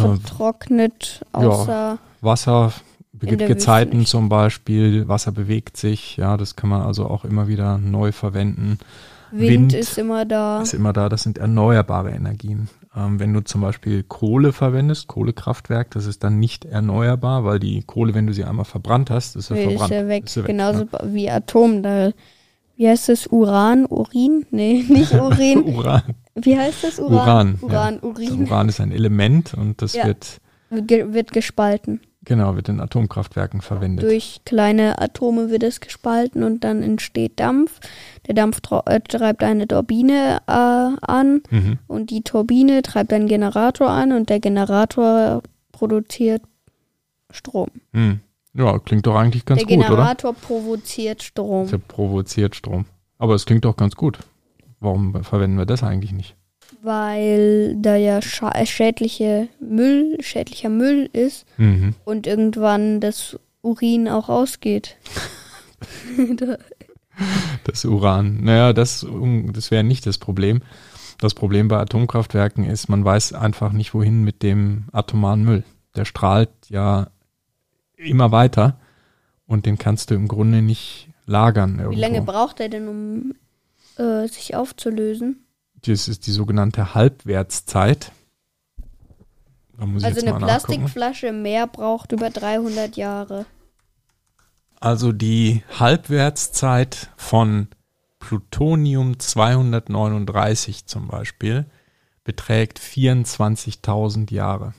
vertrocknet, 0.00 1.24
ja. 1.34 1.40
außer 1.40 1.98
Wasser 2.20 2.72
Es 3.16 3.22
In 3.22 3.28
gibt 3.28 3.40
der 3.40 3.48
Wüste 3.48 3.58
Gezeiten 3.60 4.06
zum 4.06 4.28
Beispiel, 4.28 5.06
Wasser 5.08 5.32
bewegt 5.32 5.76
sich, 5.76 6.16
ja, 6.16 6.36
das 6.36 6.56
kann 6.56 6.70
man 6.70 6.82
also 6.82 7.06
auch 7.06 7.24
immer 7.24 7.48
wieder 7.48 7.78
neu 7.78 8.12
verwenden. 8.12 8.78
Wind, 9.30 9.50
Wind 9.50 9.72
ist 9.74 9.98
immer 9.98 10.24
da. 10.24 10.62
Ist 10.62 10.74
immer 10.74 10.92
da, 10.92 11.08
das 11.08 11.22
sind 11.24 11.38
erneuerbare 11.38 12.10
Energien. 12.10 12.68
Ähm, 12.96 13.18
wenn 13.18 13.32
du 13.34 13.40
zum 13.40 13.60
Beispiel 13.62 14.04
Kohle 14.04 14.52
verwendest, 14.52 15.08
Kohlekraftwerk, 15.08 15.90
das 15.90 16.06
ist 16.06 16.22
dann 16.22 16.38
nicht 16.38 16.64
erneuerbar, 16.64 17.44
weil 17.44 17.58
die 17.58 17.82
Kohle, 17.82 18.14
wenn 18.14 18.26
du 18.28 18.32
sie 18.32 18.44
einmal 18.44 18.64
verbrannt 18.64 19.10
hast, 19.10 19.34
ist 19.34 19.48
sie 19.48 19.54
Nee, 19.54 19.64
verbrannt. 19.70 19.90
ist 19.90 19.96
ja 19.96 20.08
weg. 20.08 20.24
Ist 20.26 20.34
sie 20.34 20.40
weg, 20.40 20.46
Genauso 20.46 20.84
ne? 20.84 20.88
wie 21.06 21.28
Atom. 21.30 21.82
Da, 21.82 22.10
wie 22.76 22.88
heißt 22.88 23.08
das? 23.08 23.26
Uran? 23.26 23.86
Urin? 23.86 24.46
Nee, 24.52 24.84
nicht 24.88 25.12
Urin. 25.12 25.64
Uran. 25.76 26.02
Wie 26.34 26.56
heißt 26.58 26.84
das? 26.84 26.98
Uran. 26.98 27.58
Uran, 27.62 27.94
ja. 28.02 28.02
Urin. 28.08 28.42
Uran 28.46 28.68
ist 28.68 28.80
ein 28.80 28.92
Element 28.92 29.54
und 29.54 29.80
das 29.82 29.94
Ja. 29.94 30.06
wird, 30.06 30.40
wird 30.70 31.32
gespalten. 31.32 32.00
genau, 32.24 32.56
wird 32.56 32.68
in 32.70 32.80
Atomkraftwerken 32.80 33.60
verwendet. 33.60 34.04
Durch 34.04 34.40
kleine 34.46 34.98
Atome 35.00 35.50
wird 35.50 35.62
es 35.62 35.80
gespalten 35.80 36.42
und 36.42 36.64
dann 36.64 36.82
entsteht 36.82 37.38
Dampf. 37.38 37.80
Der 38.26 38.34
Dampf 38.34 38.60
äh, 38.86 39.00
treibt 39.00 39.42
eine 39.42 39.68
Turbine 39.68 40.38
äh, 40.46 40.50
an 40.50 41.42
Mhm. 41.50 41.78
und 41.86 42.10
die 42.10 42.22
Turbine 42.22 42.80
treibt 42.82 43.12
einen 43.12 43.28
Generator 43.28 43.90
an 43.90 44.12
und 44.12 44.30
der 44.30 44.40
Generator 44.40 45.42
produziert 45.72 46.42
Strom. 47.30 47.68
Hm. 47.92 48.20
Ja, 48.54 48.78
klingt 48.78 49.06
doch 49.06 49.16
eigentlich 49.16 49.44
ganz 49.44 49.58
der 49.60 49.66
gut, 49.76 49.84
oder? 49.84 49.88
Generator 49.96 50.32
provoziert 50.34 51.22
Strom. 51.22 51.68
Der 51.68 51.78
provoziert 51.78 52.54
Strom. 52.54 52.86
Aber 53.18 53.34
es 53.34 53.44
klingt 53.46 53.64
doch 53.64 53.76
ganz 53.76 53.96
gut. 53.96 54.18
Warum 54.80 55.22
verwenden 55.24 55.58
wir 55.58 55.66
das 55.66 55.82
eigentlich 55.82 56.12
nicht? 56.12 56.36
weil 56.82 57.76
da 57.76 57.96
ja 57.96 58.20
schädliche 58.20 59.48
Müll, 59.60 60.18
schädlicher 60.20 60.68
Müll 60.68 61.08
ist 61.12 61.46
Mhm. 61.56 61.94
und 62.04 62.26
irgendwann 62.26 63.00
das 63.00 63.38
Urin 63.62 64.06
auch 64.08 64.28
ausgeht. 64.28 64.96
Da- 66.36 66.58
Das 67.64 67.84
Uran. 67.84 68.42
Naja, 68.42 68.72
das, 68.72 69.06
das 69.52 69.70
wäre 69.70 69.84
nicht 69.84 70.04
das 70.06 70.18
Problem. 70.18 70.60
Das 71.18 71.32
Problem 71.32 71.68
bei 71.68 71.78
Atomkraftwerken 71.78 72.64
ist, 72.64 72.88
man 72.88 73.04
weiß 73.04 73.32
einfach 73.34 73.72
nicht, 73.72 73.94
wohin 73.94 74.22
mit 74.24 74.42
dem 74.42 74.84
atomaren 74.92 75.44
Müll. 75.44 75.64
Der 75.96 76.04
strahlt 76.04 76.50
ja 76.68 77.06
immer 77.96 78.32
weiter 78.32 78.78
und 79.46 79.64
den 79.64 79.78
kannst 79.78 80.10
du 80.10 80.14
im 80.16 80.26
Grunde 80.28 80.60
nicht 80.60 81.08
lagern. 81.24 81.76
Wie 81.78 81.82
Irgendwo. 81.82 82.00
lange 82.00 82.22
braucht 82.22 82.58
er 82.60 82.68
denn, 82.68 82.88
um 82.88 83.34
äh, 83.98 84.26
sich 84.28 84.54
aufzulösen? 84.54 85.46
Das 85.86 86.08
ist 86.08 86.26
die 86.26 86.32
sogenannte 86.32 86.94
Halbwertszeit. 86.94 88.12
Also 89.78 90.26
eine. 90.26 90.38
Plastikflasche 90.38 91.32
mehr 91.32 91.66
braucht 91.66 92.12
über 92.12 92.30
300 92.30 92.96
Jahre. 92.96 93.44
Also 94.80 95.12
die 95.12 95.62
Halbwertszeit 95.78 97.10
von 97.16 97.68
Plutonium 98.18 99.18
239 99.18 100.86
zum 100.86 101.08
Beispiel 101.08 101.66
beträgt 102.22 102.78
24.000 102.78 104.32
Jahre. 104.32 104.74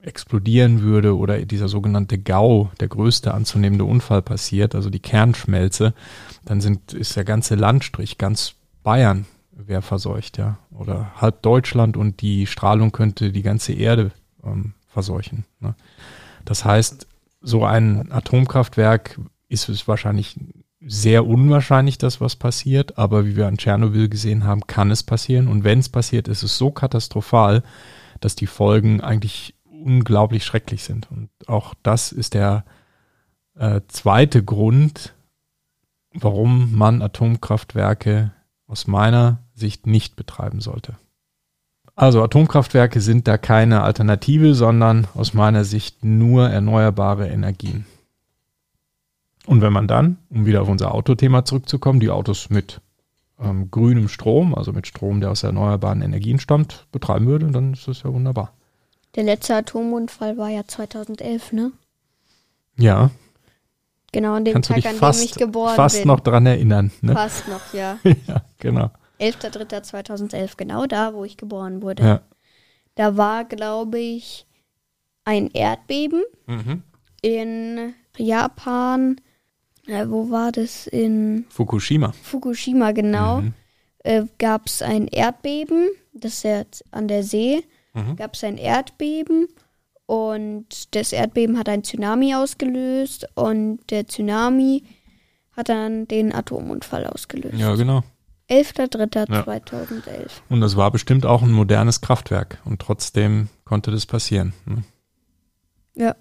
explodieren 0.00 0.82
würde 0.82 1.16
oder 1.16 1.44
dieser 1.44 1.68
sogenannte 1.68 2.18
GAU, 2.18 2.70
der 2.80 2.88
größte 2.88 3.32
anzunehmende 3.34 3.84
Unfall 3.84 4.22
passiert, 4.22 4.74
also 4.74 4.90
die 4.90 5.00
Kernschmelze, 5.00 5.94
dann 6.44 6.60
sind, 6.60 6.92
ist 6.92 7.16
der 7.16 7.24
ganze 7.24 7.54
Landstrich, 7.54 8.18
ganz 8.18 8.54
Bayern 8.82 9.26
wäre 9.52 9.82
verseucht, 9.82 10.38
ja. 10.38 10.58
Oder 10.70 11.12
halb 11.16 11.42
Deutschland 11.42 11.96
und 11.96 12.20
die 12.20 12.46
Strahlung 12.46 12.90
könnte 12.90 13.30
die 13.30 13.42
ganze 13.42 13.72
Erde 13.72 14.10
ähm, 14.44 14.74
verseuchen. 14.88 15.44
Ne? 15.60 15.74
Das 16.44 16.64
heißt, 16.64 17.06
so 17.40 17.64
ein 17.64 18.10
Atomkraftwerk 18.10 19.18
ist 19.48 19.68
es 19.68 19.86
wahrscheinlich 19.86 20.36
sehr 20.92 21.26
unwahrscheinlich, 21.26 21.96
dass 21.96 22.20
was 22.20 22.36
passiert, 22.36 22.98
aber 22.98 23.24
wie 23.24 23.34
wir 23.34 23.46
an 23.46 23.56
Tschernobyl 23.56 24.10
gesehen 24.10 24.44
haben, 24.44 24.66
kann 24.66 24.90
es 24.90 25.02
passieren. 25.02 25.48
Und 25.48 25.64
wenn 25.64 25.78
es 25.78 25.88
passiert, 25.88 26.28
ist 26.28 26.42
es 26.42 26.58
so 26.58 26.70
katastrophal, 26.70 27.62
dass 28.20 28.36
die 28.36 28.46
Folgen 28.46 29.00
eigentlich 29.00 29.54
unglaublich 29.64 30.44
schrecklich 30.44 30.84
sind. 30.84 31.10
Und 31.10 31.30
auch 31.46 31.72
das 31.82 32.12
ist 32.12 32.34
der 32.34 32.66
äh, 33.54 33.80
zweite 33.88 34.44
Grund, 34.44 35.14
warum 36.12 36.76
man 36.76 37.00
Atomkraftwerke 37.00 38.32
aus 38.66 38.86
meiner 38.86 39.38
Sicht 39.54 39.86
nicht 39.86 40.14
betreiben 40.14 40.60
sollte. 40.60 40.96
Also 41.94 42.22
Atomkraftwerke 42.22 43.00
sind 43.00 43.26
da 43.28 43.38
keine 43.38 43.82
Alternative, 43.82 44.54
sondern 44.54 45.06
aus 45.14 45.32
meiner 45.32 45.64
Sicht 45.64 46.04
nur 46.04 46.50
erneuerbare 46.50 47.28
Energien. 47.28 47.86
Und 49.46 49.60
wenn 49.60 49.72
man 49.72 49.88
dann, 49.88 50.18
um 50.30 50.46
wieder 50.46 50.62
auf 50.62 50.68
unser 50.68 50.94
Autothema 50.94 51.44
zurückzukommen, 51.44 51.98
die 52.00 52.10
Autos 52.10 52.48
mit 52.50 52.80
ähm, 53.40 53.70
grünem 53.70 54.08
Strom, 54.08 54.54
also 54.54 54.72
mit 54.72 54.86
Strom, 54.86 55.20
der 55.20 55.30
aus 55.30 55.42
erneuerbaren 55.42 56.00
Energien 56.02 56.38
stammt, 56.38 56.86
betreiben 56.92 57.26
würde, 57.26 57.50
dann 57.50 57.72
ist 57.72 57.88
das 57.88 58.02
ja 58.04 58.12
wunderbar. 58.12 58.52
Der 59.16 59.24
letzte 59.24 59.56
Atomunfall 59.56 60.38
war 60.38 60.48
ja 60.48 60.64
2011, 60.66 61.52
ne? 61.52 61.72
Ja, 62.76 63.10
Genau 64.14 64.34
an 64.34 64.44
dem 64.44 64.52
kannst 64.52 64.68
Tag, 64.68 64.84
an 64.84 64.96
fast, 64.96 65.20
dem 65.20 65.24
ich 65.24 65.34
geboren 65.36 65.74
fast 65.74 66.00
bin. 66.00 66.08
noch 66.08 66.20
dran 66.20 66.44
erinnern. 66.44 66.90
Ne? 67.00 67.14
Fast 67.14 67.48
noch, 67.48 67.72
ja. 67.72 67.98
ja, 68.26 68.42
genau. 68.58 68.90
11.03.2011, 69.18 70.52
genau 70.58 70.86
da, 70.86 71.14
wo 71.14 71.24
ich 71.24 71.38
geboren 71.38 71.80
wurde. 71.82 72.02
Ja. 72.02 72.20
Da 72.94 73.16
war, 73.16 73.44
glaube 73.46 73.98
ich, 73.98 74.46
ein 75.24 75.48
Erdbeben 75.50 76.22
Mhm. 76.46 76.82
in 77.22 77.94
Japan. 78.18 79.16
Äh, 79.86 80.06
wo 80.08 80.30
war 80.30 80.52
das? 80.52 80.86
In 80.86 81.44
Fukushima. 81.48 82.12
Fukushima, 82.22 82.92
genau. 82.92 83.40
Mhm. 83.42 83.54
Äh, 84.04 84.24
Gab 84.38 84.66
es 84.66 84.82
ein 84.82 85.08
Erdbeben, 85.08 85.88
das 86.12 86.34
ist 86.34 86.44
jetzt 86.44 86.84
an 86.90 87.08
der 87.08 87.22
See. 87.22 87.62
Mhm. 87.94 88.16
gab 88.16 88.34
es 88.34 88.42
ein 88.44 88.56
Erdbeben 88.56 89.48
und 90.06 90.94
das 90.94 91.12
Erdbeben 91.12 91.58
hat 91.58 91.68
ein 91.68 91.84
Tsunami 91.84 92.34
ausgelöst 92.34 93.26
und 93.34 93.80
der 93.90 94.06
Tsunami 94.06 94.82
hat 95.54 95.68
dann 95.68 96.08
den 96.08 96.34
Atomunfall 96.34 97.06
ausgelöst. 97.06 97.58
Ja, 97.58 97.74
genau. 97.74 98.02
11.03.2011. 98.48 100.30
Und 100.48 100.60
das 100.60 100.76
war 100.76 100.90
bestimmt 100.90 101.26
auch 101.26 101.42
ein 101.42 101.52
modernes 101.52 102.00
Kraftwerk 102.00 102.58
und 102.64 102.80
trotzdem 102.80 103.48
konnte 103.64 103.90
das 103.90 104.06
passieren. 104.06 104.52
Ne? 104.66 104.84
Ja. 105.94 106.16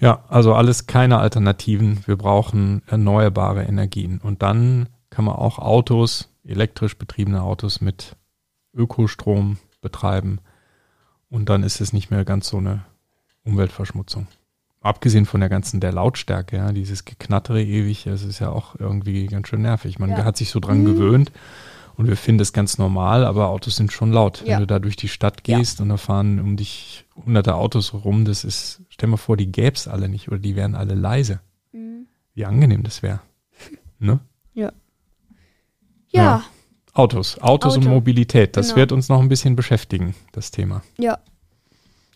Ja, 0.00 0.24
also 0.28 0.54
alles 0.54 0.86
keine 0.86 1.18
Alternativen. 1.18 2.02
Wir 2.06 2.16
brauchen 2.16 2.82
erneuerbare 2.86 3.64
Energien. 3.64 4.18
Und 4.18 4.42
dann 4.42 4.88
kann 5.10 5.24
man 5.26 5.36
auch 5.36 5.58
Autos, 5.58 6.28
elektrisch 6.44 6.96
betriebene 6.96 7.42
Autos 7.42 7.80
mit 7.80 8.16
Ökostrom 8.74 9.58
betreiben. 9.82 10.38
Und 11.28 11.48
dann 11.48 11.62
ist 11.62 11.80
es 11.80 11.92
nicht 11.92 12.10
mehr 12.10 12.24
ganz 12.24 12.48
so 12.48 12.56
eine 12.56 12.84
Umweltverschmutzung. 13.44 14.26
Abgesehen 14.80 15.26
von 15.26 15.40
der 15.40 15.50
ganzen 15.50 15.80
der 15.80 15.92
Lautstärke, 15.92 16.56
ja, 16.56 16.72
dieses 16.72 17.04
Geknattere 17.04 17.62
ewig, 17.62 18.04
das 18.04 18.22
ist 18.22 18.38
ja 18.38 18.48
auch 18.50 18.76
irgendwie 18.78 19.26
ganz 19.26 19.48
schön 19.48 19.60
nervig. 19.62 19.98
Man 19.98 20.10
Ja. 20.10 20.24
hat 20.24 20.38
sich 20.38 20.50
so 20.50 20.60
dran 20.60 20.80
Mhm. 20.80 20.84
gewöhnt 20.86 21.32
und 22.00 22.08
wir 22.08 22.16
finden 22.16 22.40
es 22.40 22.52
ganz 22.54 22.78
normal, 22.78 23.24
aber 23.26 23.48
Autos 23.48 23.76
sind 23.76 23.92
schon 23.92 24.10
laut. 24.10 24.40
Ja. 24.44 24.54
Wenn 24.54 24.60
du 24.60 24.66
da 24.66 24.78
durch 24.78 24.96
die 24.96 25.08
Stadt 25.08 25.46
Ja. 25.46 25.58
gehst 25.58 25.80
und 25.82 25.90
da 25.90 25.98
fahren 25.98 26.40
um 26.40 26.56
dich 26.56 27.04
hunderte 27.14 27.54
Autos 27.54 27.92
rum, 27.92 28.24
das 28.24 28.42
ist, 28.42 28.80
stell 28.88 29.10
mal 29.10 29.18
vor, 29.18 29.36
die 29.36 29.52
gäb's 29.52 29.86
alle 29.86 30.08
nicht 30.08 30.28
oder 30.28 30.38
die 30.38 30.56
wären 30.56 30.74
alle 30.74 30.94
leise. 30.94 31.40
Mhm. 31.72 32.06
Wie 32.34 32.46
angenehm 32.46 32.82
das 32.82 33.02
wäre. 33.02 33.20
Ne? 33.98 34.18
Ja. 34.54 34.72
Ja. 36.08 36.42
Autos, 36.94 37.38
Autos 37.40 37.76
und 37.76 37.82
Auto. 37.84 37.90
Mobilität, 37.94 38.56
das 38.56 38.68
Genau. 38.68 38.76
wird 38.78 38.92
uns 38.92 39.08
noch 39.10 39.20
ein 39.20 39.28
bisschen 39.28 39.54
beschäftigen, 39.56 40.14
das 40.32 40.50
Thema. 40.50 40.82
Ja. 40.98 41.18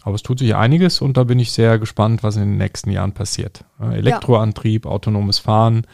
Aber 0.02 0.14
es 0.14 0.22
tut 0.22 0.38
sich 0.38 0.54
einiges 0.54 1.00
und 1.02 1.16
da 1.18 1.24
bin 1.24 1.38
ich 1.38 1.52
sehr 1.52 1.78
gespannt, 1.78 2.22
was 2.22 2.36
in 2.36 2.42
den 2.42 2.56
nächsten 2.56 2.90
Jahren 2.90 3.12
passiert. 3.12 3.64
Elektroantrieb, 3.80 4.86
autonomes 4.86 5.38
Fahren, 5.38 5.86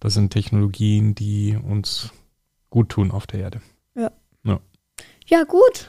das 0.00 0.14
sind 0.14 0.30
Technologien, 0.32 1.14
die 1.16 1.56
uns 1.60 2.10
gut 2.76 2.90
tun 2.90 3.10
auf 3.10 3.26
der 3.26 3.40
Erde. 3.40 3.60
Ja, 5.28 5.42
gut. 5.42 5.88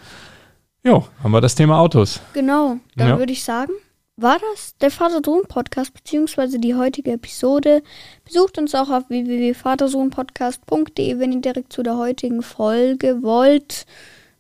Jo, 0.83 1.05
haben 1.21 1.31
wir 1.31 1.41
das 1.41 1.53
Thema 1.53 1.79
Autos. 1.79 2.21
Genau. 2.33 2.77
Dann 2.95 3.09
Ja. 3.09 3.19
würde 3.19 3.31
ich 3.33 3.43
sagen, 3.43 3.71
war 4.15 4.39
das 4.39 4.75
der 4.77 4.89
Vater-Sohn-Podcast, 4.89 5.93
beziehungsweise 5.93 6.57
die 6.59 6.73
heutige 6.73 7.11
Episode. 7.11 7.83
Besucht 8.25 8.57
uns 8.57 8.73
auch 8.73 8.89
auf 8.89 9.07
www.vatersohnpodcast.de, 9.09 11.19
wenn 11.19 11.33
ihr 11.33 11.41
direkt 11.41 11.71
zu 11.71 11.83
der 11.83 11.97
heutigen 11.97 12.41
Folge 12.41 13.21
wollt. 13.21 13.85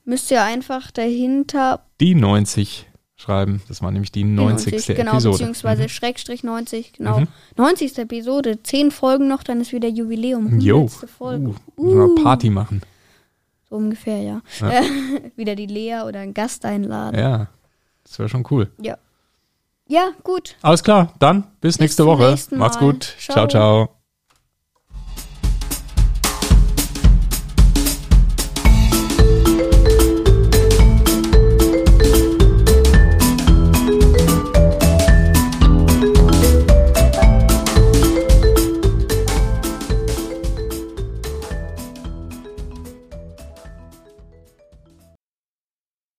Müsst 0.03 0.31
ihr 0.31 0.41
einfach 0.41 0.89
dahinter 0.89 1.85
Die 1.99 2.15
90 2.15 2.87
schreiben. 3.17 3.61
Das 3.67 3.81
war 3.81 3.91
nämlich 3.91 4.11
die 4.11 4.23
90. 4.23 4.95
genau, 4.95 5.13
Episode. 5.13 5.37
beziehungsweise 5.37 5.83
Mhm. 5.83 5.89
Schrägstrich 5.89 6.43
90, 6.43 6.93
genau. 6.93 7.19
Mhm. 7.21 7.27
90. 7.57 7.97
Episode, 7.97 8.61
10 8.61 8.91
Folgen 8.91 9.27
noch, 9.27 9.43
dann 9.43 9.59
ist 9.59 9.73
wieder 9.73 9.89
Jubiläum. 9.89 10.59
Jo, 10.59 10.85
100. 10.85 11.09
Folge. 11.09 11.55
uh, 11.77 12.15
wir 12.15 12.23
Party 12.23 12.49
machen. 12.49 12.81
So 13.69 13.75
ungefähr, 13.75 14.21
ja. 14.21 14.41
Ja. 14.61 14.81
wieder 15.35 15.55
die 15.55 15.65
Lea 15.65 16.01
oder 16.05 16.19
einen 16.19 16.33
Gast 16.33 16.63
einladen. 16.63 17.19
Ja, 17.19 17.47
das 18.03 18.19
wäre 18.19 18.29
schon 18.29 18.45
cool. 18.51 18.71
Ja. 18.81 18.97
Ja, 19.89 20.11
gut. 20.23 20.55
Alles 20.61 20.83
klar, 20.83 21.13
dann 21.19 21.45
bis, 21.61 21.79
nächste 21.79 22.03
zum 22.03 22.07
Woche. 22.07 22.37
Macht's 22.51 22.77
gut. 22.77 23.15
Ciao. 23.19 23.35
ciao. 23.35 23.47
ciao. 23.47 23.96